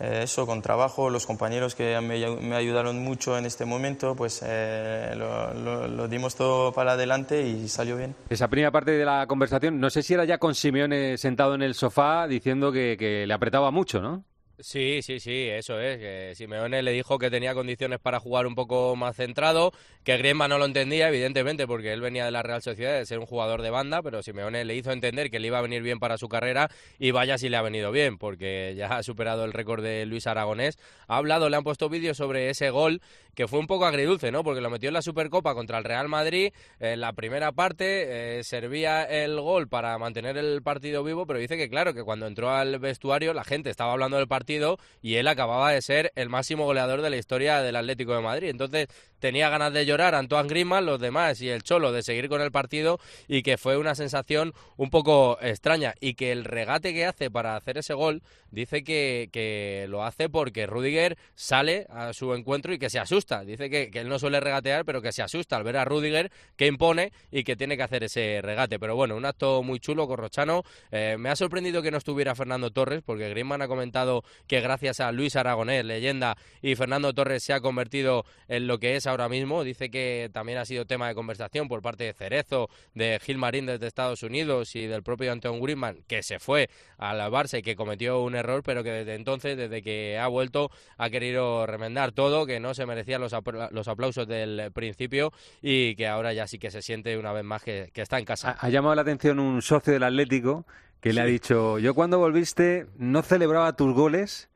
[0.00, 5.14] eh, eso, con trabajo, los compañeros que me, ayudaron mucho en este momento, pues eh,
[5.16, 8.14] lo, dimos todo para adelante y salió bien.
[8.28, 11.62] Esa primera parte de la conversación, no sé si era ya con Simeone sentado en
[11.62, 14.24] el sofá diciendo que le apretaba mucho, ¿no?
[14.62, 15.98] Sí, sí, sí, eso es.
[15.98, 19.72] Que Simeone le dijo que tenía condiciones para jugar un poco más centrado,
[20.04, 23.18] que Griezmann no lo entendía, evidentemente, porque él venía de la Real Sociedad de ser
[23.18, 25.98] un jugador de banda, pero Simeone le hizo entender que le iba a venir bien
[25.98, 29.52] para su carrera y vaya si le ha venido bien, porque ya ha superado el
[29.52, 30.78] récord de Luis Aragonés.
[31.08, 33.00] Ha hablado, le han puesto vídeos sobre ese gol
[33.34, 34.44] que fue un poco agridulce, ¿no?
[34.44, 36.52] Porque lo metió en la Supercopa contra el Real Madrid.
[36.80, 41.56] En la primera parte eh, servía el gol para mantener el partido vivo, pero dice
[41.56, 44.51] que, claro, que cuando entró al vestuario la gente estaba hablando del partido
[45.00, 48.48] y él acababa de ser el máximo goleador de la historia del Atlético de Madrid.
[48.48, 48.88] Entonces
[49.22, 52.50] tenía ganas de llorar Antoine Griezmann, los demás y el Cholo de seguir con el
[52.50, 52.98] partido
[53.28, 57.54] y que fue una sensación un poco extraña y que el regate que hace para
[57.54, 62.80] hacer ese gol dice que, que lo hace porque Rudiger sale a su encuentro y
[62.80, 63.44] que se asusta.
[63.44, 66.32] Dice que, que, él no suele regatear, pero que se asusta al ver a Rudiger
[66.56, 68.80] que impone y que tiene que hacer ese regate.
[68.80, 70.64] Pero bueno, un acto muy chulo, Corrochano.
[70.90, 74.98] Eh, me ha sorprendido que no estuviera Fernando Torres porque Griezmann ha comentado que gracias
[74.98, 79.28] a Luis Aragonés, leyenda, y Fernando Torres se ha convertido en lo que es ahora
[79.28, 79.62] mismo.
[79.62, 83.66] Dice que también ha sido tema de conversación por parte de Cerezo, de Gil Marín
[83.66, 87.76] desde Estados Unidos y del propio Anton Griezmann, que se fue al Barça y que
[87.76, 92.46] cometió un error, pero que desde entonces, desde que ha vuelto, ha querido remendar todo,
[92.46, 93.32] que no se merecían los,
[93.70, 97.62] los aplausos del principio y que ahora ya sí que se siente una vez más
[97.62, 98.56] que, está en casa.
[98.58, 100.66] Ha, llamado la atención un socio del Atlético
[101.00, 104.50] que le ha dicho, yo cuando volviste no celebraba tus goles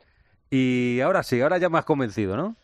[0.51, 2.57] y ahora sí, ahora ya más convencido, ¿no?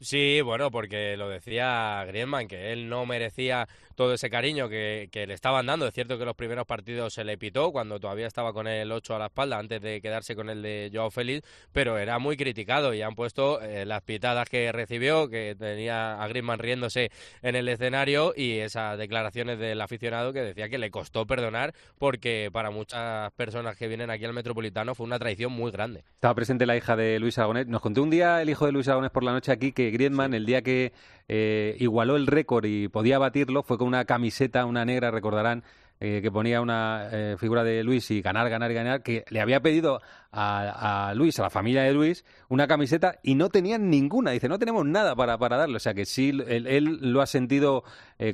[0.00, 3.68] Sí, bueno, porque lo decía Griezmann, que él no merecía
[3.98, 5.88] todo ese cariño que, le estaban dando.
[5.88, 9.16] Es cierto que los primeros partidos se le pitó cuando todavía estaba con el 8
[9.16, 12.94] a la espalda antes de quedarse con el de Joao Félix, pero era muy criticado
[12.94, 17.10] y han puesto eh, las pitadas que recibió, que tenía a Griezmann riéndose
[17.42, 22.50] en el escenario y esas declaraciones del aficionado que decía que le costó perdonar porque
[22.52, 26.04] para muchas personas que vienen aquí al Metropolitano fue una traición muy grande.
[26.14, 27.66] Estaba presente la hija de Luis Aragonés.
[27.66, 30.34] Nos contó un día el hijo de Luis Aragonés por la noche aquí que Griezmann,
[30.34, 30.92] el día que
[31.30, 35.64] eh, igualó el récord y podía batirlo, fue con una camiseta, una negra, recordarán,
[36.00, 39.60] eh, que ponía una eh, figura de Luis y ganar, ganar, ganar, que le había
[39.60, 44.30] pedido a, Luis, a la familia de Luis, una camiseta y no tenían ninguna.
[44.30, 45.76] Dice, no tenemos nada para, para darle.
[45.76, 47.82] O sea que sí, él, lo ha sentido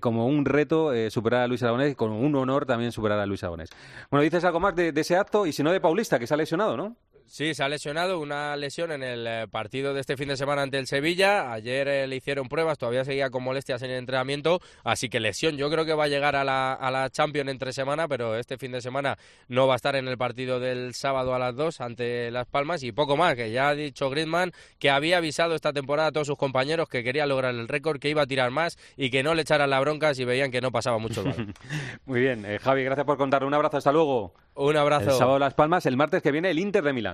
[0.01, 3.43] como un reto superar a Luis Aragonés y como un honor también superar a Luis
[3.43, 3.71] Aragonés.
[4.11, 6.35] Bueno, dices algo más de, de ese acto y si no de Paulista, que se
[6.35, 6.97] ha lesionado, ¿no?
[7.27, 10.63] Sí, se ha lesionado una lesión en el eh, partido de este fin de semana
[10.63, 11.53] ante el Sevilla.
[11.53, 15.57] Ayer eh, le hicieron pruebas, todavía seguía con molestias en el entrenamiento, así que lesión.
[15.57, 18.59] Yo creo que va a llegar a la, a la Champions entre semana, pero este
[18.59, 19.19] fin de semana
[19.49, 22.83] no va a estar en el partido del sábado a las 2 ante Las Palmas
[22.83, 26.27] y poco más, que ya ha dicho Griezmann que había avisado esta temporada a todos
[26.27, 29.35] sus compañeros que quería lograr el récord, que iba a tirar más y que no
[29.35, 31.55] le echaran la bronca si veían que no pasaba mucho el
[32.07, 33.45] Muy bien, eh, Javi, gracias por contar.
[33.45, 34.35] Un abrazo, hasta luego.
[34.55, 35.11] Un abrazo.
[35.11, 37.14] El sábado Las Palmas, el martes que viene el Inter de Milán.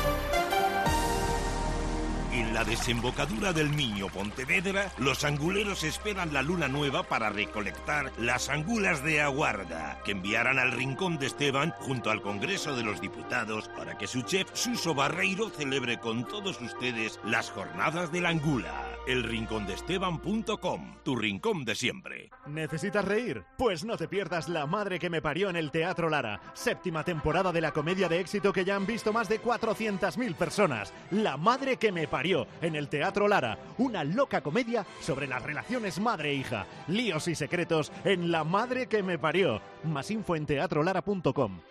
[2.41, 8.49] En la desembocadura del Niño Pontevedra, los anguleros esperan la luna nueva para recolectar las
[8.49, 13.69] angulas de aguarda, que enviarán al Rincón de Esteban junto al Congreso de los Diputados
[13.77, 18.87] para que su chef Suso Barreiro celebre con todos ustedes las jornadas de la angula.
[19.05, 22.31] Elrincondesteban.com, tu rincón de siempre.
[22.47, 23.43] ¿Necesitas reír?
[23.57, 27.51] Pues no te pierdas La Madre que me parió en el Teatro Lara, séptima temporada
[27.51, 30.91] de la comedia de éxito que ya han visto más de 400.000 personas.
[31.11, 32.30] La Madre que me parió
[32.61, 38.31] en el Teatro Lara, una loca comedia sobre las relaciones madre-hija, líos y secretos en
[38.31, 39.61] La Madre que me parió.
[39.83, 41.70] Más info en teatrolara.com.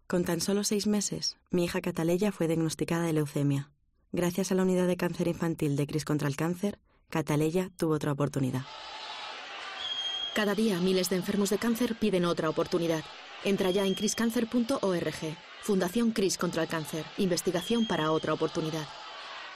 [0.11, 3.71] Con tan solo seis meses, mi hija Cataleya fue diagnosticada de leucemia.
[4.11, 8.11] Gracias a la unidad de cáncer infantil de Cris contra el cáncer, Cataleya tuvo otra
[8.11, 8.63] oportunidad.
[10.35, 13.05] Cada día miles de enfermos de cáncer piden otra oportunidad.
[13.45, 15.37] Entra ya en criscancer.org.
[15.61, 17.05] Fundación Cris contra el Cáncer.
[17.17, 18.87] Investigación para otra oportunidad.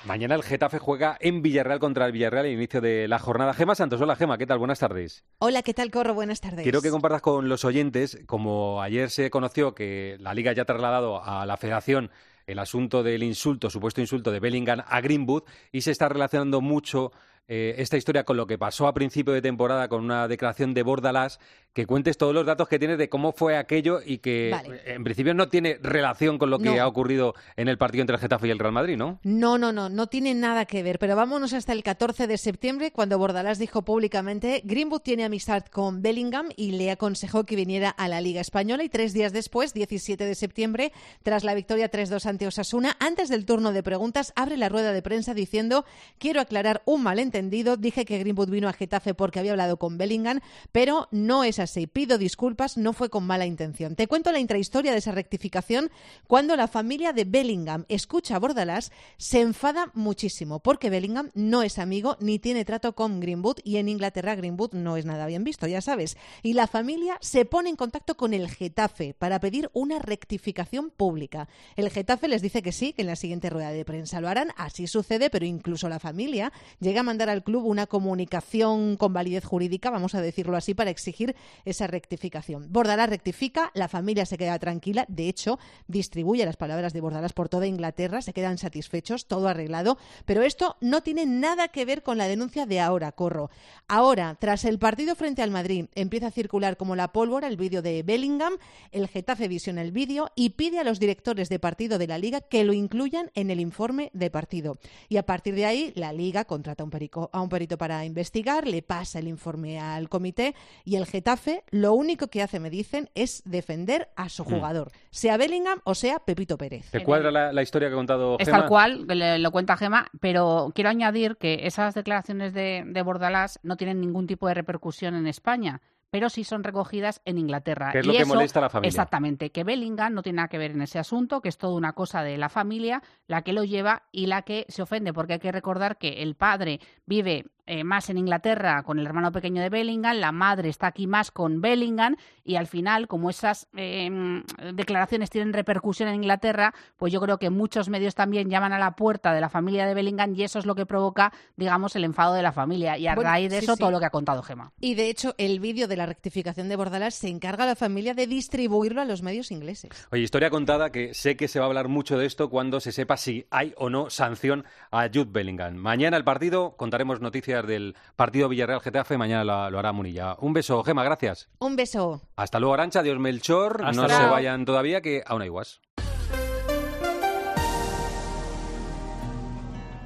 [0.06, 3.56] Mañana el Getafe juega en Villarreal contra el Villarreal al inicio de la jornada.
[3.56, 4.60] Gema Santos, hola Gema, ¿qué tal?
[4.60, 5.24] Buenas tardes.
[5.40, 6.14] Hola, ¿qué tal, Corro?
[6.14, 6.62] Buenas tardes.
[6.62, 10.66] Quiero que compartas con los oyentes, como ayer se conoció que la Liga ya ha
[10.66, 12.12] trasladado a la Federación
[12.46, 15.42] el asunto del insulto, supuesto insulto de Bellingham a Greenwood,
[15.72, 17.12] y se está relacionando mucho
[17.48, 20.82] eh, esta historia con lo que pasó a principio de temporada con una declaración de
[20.82, 21.40] Bordalás,
[21.74, 25.34] que cuentes todos los datos que tienes de cómo fue aquello y que en principio
[25.34, 28.52] no tiene relación con lo que ha ocurrido en el partido entre el Getafe y
[28.52, 29.20] el Real Madrid, ¿no?
[29.24, 30.98] No, no, no, no tiene nada que ver.
[30.98, 36.02] Pero vámonos hasta el 14 de septiembre, cuando Bordalás dijo públicamente Greenwood tiene amistad con
[36.02, 38.84] Bellingham y le aconsejó que viniera a la Liga Española.
[38.84, 43.46] Y tres días después, 17 de septiembre, tras la victoria 3-2 ante Osasuna, antes del
[43.46, 45.86] turno de preguntas, abre la rueda de prensa diciendo
[46.18, 50.40] quiero aclarar un malentendido Dije que Greenwood vino a Getafe porque había hablado con Bellingham,
[50.72, 51.86] pero no es así.
[51.86, 53.96] Pido disculpas, no fue con mala intención.
[53.96, 55.92] Te cuento la intrahistoria de esa rectificación.
[56.28, 61.78] Cuando la familia de Bellingham escucha a Bordalás, se enfada muchísimo porque Bellingham no es
[61.78, 65.68] amigo ni tiene trato con Greenwood y en Inglaterra Greenwood no es nada bien visto,
[65.68, 66.16] ya sabes.
[66.42, 71.50] Y la familia se pone en contacto con el Getafe para pedir una rectificación pública.
[71.76, 74.52] El Getafe les dice que sí, que en la siguiente rueda de prensa lo harán.
[74.56, 79.46] Así sucede, pero incluso la familia llega a mandar al club una comunicación con validez
[79.46, 82.68] jurídica, vamos a decirlo así, para exigir esa rectificación.
[82.72, 87.50] Bordalás rectifica, la familia se queda tranquila, de hecho, distribuye las palabras de Bordalás por
[87.50, 92.18] toda Inglaterra, se quedan satisfechos, todo arreglado, pero esto no tiene nada que ver con
[92.18, 93.50] la denuncia de ahora, Corro.
[93.88, 97.82] Ahora, tras el partido frente al Madrid, empieza a circular como la pólvora el vídeo
[97.82, 98.54] de Bellingham,
[98.92, 102.42] el Getafe visiona el vídeo y pide a los directores de partido de la Liga
[102.42, 104.78] que lo incluyan en el informe de partido.
[105.10, 108.68] Y a partir de ahí, la Liga contrata un, perico, a un perito para investigar,
[108.68, 113.10] le pasa el informe al comité y el Getafe lo único que hace, me dicen,
[113.16, 114.48] es defender a su mm.
[114.48, 116.90] jugador, sea Bellingham o sea Pepito Pérez.
[116.92, 120.90] ¿Te cuadra la, historia que ha contado Es tal cual, lo cuenta Gema, pero quiero
[120.90, 125.82] añadir que esas declaraciones de, de Bordalás no tienen ningún tipo de repercusión en España
[126.10, 127.90] pero sí son recogidas en Inglaterra.
[127.92, 128.88] ¿Qué es lo que molesta a la familia?
[128.88, 131.94] Exactamente, que Bellingham no tiene nada que ver en ese asunto, que es toda una
[131.94, 135.40] cosa de la familia la que lo lleva y la que se ofende, porque hay
[135.40, 139.70] que recordar que el padre vive eh, más en Inglaterra con el hermano pequeño de
[139.70, 144.44] Bellingham, la madre está aquí más con Bellingham y al final, como esas em,
[144.76, 148.92] declaraciones tienen repercusión en Inglaterra, pues yo creo que muchos medios también llaman a la
[148.92, 152.36] puerta de la familia de Bellingham y eso es lo que provoca, digamos, el enfado
[152.36, 154.72] de la familia y a raíz de eso todo lo que ha contado Gema.
[154.80, 158.14] Y de hecho, el vídeo de la rectificación de Bordalás se encarga a la familia
[158.14, 159.92] de distribuirlo a los medios ingleses.
[160.12, 162.92] Oye, historia contada que sé que se va a hablar mucho de esto cuando se
[162.92, 165.76] sepa si hay o no sanción a Jude Bellingham.
[165.76, 169.18] Mañana el partido contaremos noticias del partido Villarreal-Getafe.
[169.18, 170.36] Mañana lo, hará Munilla.
[170.40, 171.50] Un beso, Gema, gracias.
[171.60, 172.22] Un beso.
[172.36, 173.00] Hasta luego, Arancha.
[173.00, 173.82] Adiós, Melchor.
[173.94, 175.82] no se vayan todavía, que aún hay guas.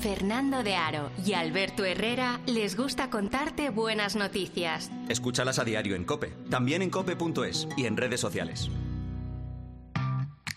[0.00, 4.90] Fernando de Aro y Alberto Herrera les gusta contarte buenas noticias.
[5.10, 8.70] Escúchalas a diario en Cope, también en cope.es y en redes sociales.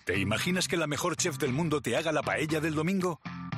[0.05, 3.19] ¿Te imaginas que la mejor chef del mundo te haga la paella del domingo?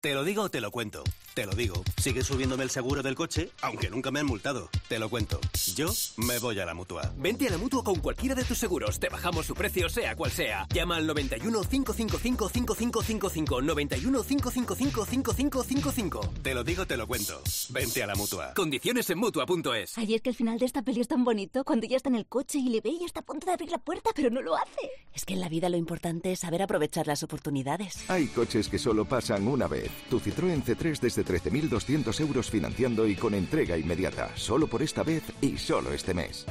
[0.00, 1.02] Te lo digo, te lo cuento.
[1.34, 1.82] Te lo digo.
[2.00, 4.70] Sigue subiéndome el seguro del coche, aunque nunca me han multado.
[4.88, 5.38] Te lo cuento.
[5.74, 7.12] Yo me voy a la mutua.
[7.16, 8.98] Vente a la mutua con cualquiera de tus seguros.
[8.98, 10.66] Te bajamos su precio, sea cual sea.
[10.72, 13.62] Llama al 91 555 5555.
[13.62, 16.20] 91 555 5555.
[16.42, 17.42] Te lo digo, te lo cuento.
[17.68, 18.54] Vente a la mutua.
[18.54, 19.98] Condiciones en mutua.es.
[19.98, 22.26] Ayer que el final de esta peli es tan bonito, cuando ya está en el
[22.26, 24.56] coche y le ve y está a punto de abrir la puerta, pero no lo
[24.56, 24.90] hace.
[25.12, 28.08] Es que en la vida lo importante es saber aprovechar las oportunidades.
[28.08, 29.85] Hay coches que solo pasan una vez.
[30.08, 34.30] Tu Citroën C3 desde 13.200 euros financiando y con entrega inmediata.
[34.36, 36.46] Solo por esta vez y solo este mes.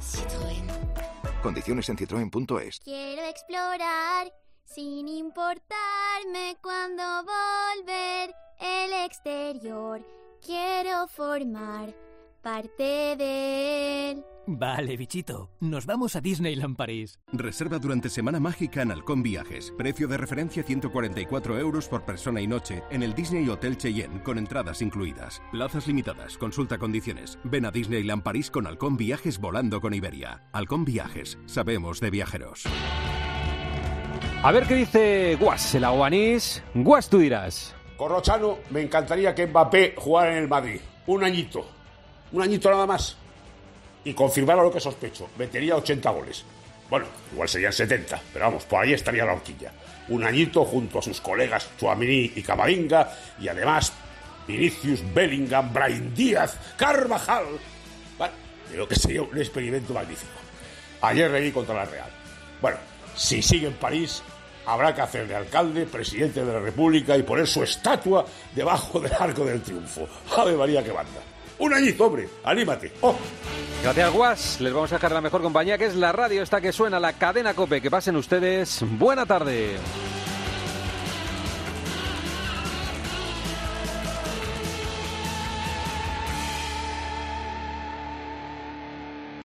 [0.00, 0.66] Citroën.
[1.42, 2.80] Condiciones en citroen.es.
[2.80, 4.32] Quiero explorar
[4.64, 10.00] sin importarme cuando volver el exterior.
[10.44, 11.94] Quiero formar
[12.42, 14.24] parte de él.
[14.52, 15.48] Vale, bichito.
[15.60, 17.20] Nos vamos a Disneyland París.
[17.32, 19.72] Reserva durante Semana Mágica en Halcón Viajes.
[19.78, 24.38] Precio de referencia 144 euros por persona y noche en el Disney Hotel Cheyenne, con
[24.38, 25.40] entradas incluidas.
[25.52, 26.36] Plazas limitadas.
[26.36, 27.38] Consulta condiciones.
[27.44, 30.42] Ven a Disneyland París con Halcón Viajes volando con Iberia.
[30.52, 31.38] Halcón Viajes.
[31.46, 32.64] Sabemos de viajeros.
[34.42, 36.60] A ver qué dice Guas, el aguanís.
[36.74, 37.76] Guas, tú dirás.
[37.96, 40.80] Corrochano, me encantaría que Mbappé jugara en el Madrid.
[41.06, 41.64] Un añito.
[42.32, 43.19] Un añito nada más.
[44.04, 45.28] Y confirmara lo que sospecho.
[45.36, 46.44] Metería 80 goles.
[46.88, 49.72] Bueno, igual serían 70, pero vamos, por ahí estaría la horquilla.
[50.08, 53.92] Un añito junto a sus colegas Chuamini y Camavinga, y además
[54.48, 57.44] Vinicius, Bellingham, Brian Díaz, Carvajal.
[58.18, 58.34] Bueno,
[58.68, 60.32] creo que sería un experimento magnífico.
[61.02, 62.10] Ayer leí contra la Real.
[62.60, 62.78] Bueno,
[63.14, 64.22] si sigue en París,
[64.66, 69.12] habrá que hacer de alcalde, presidente de la República y poner su estatua debajo del
[69.12, 70.08] arco del triunfo.
[70.36, 71.20] Ave María que banda.
[71.60, 72.90] Un añito, hombre, anímate.
[73.02, 73.14] Oh.
[73.82, 74.60] Gracias, Guas.
[74.60, 77.14] Les vamos a dejar la mejor compañía, que es la radio esta que suena, la
[77.14, 77.80] cadena Cope.
[77.80, 78.82] Que pasen ustedes.
[78.98, 79.76] Buena tarde.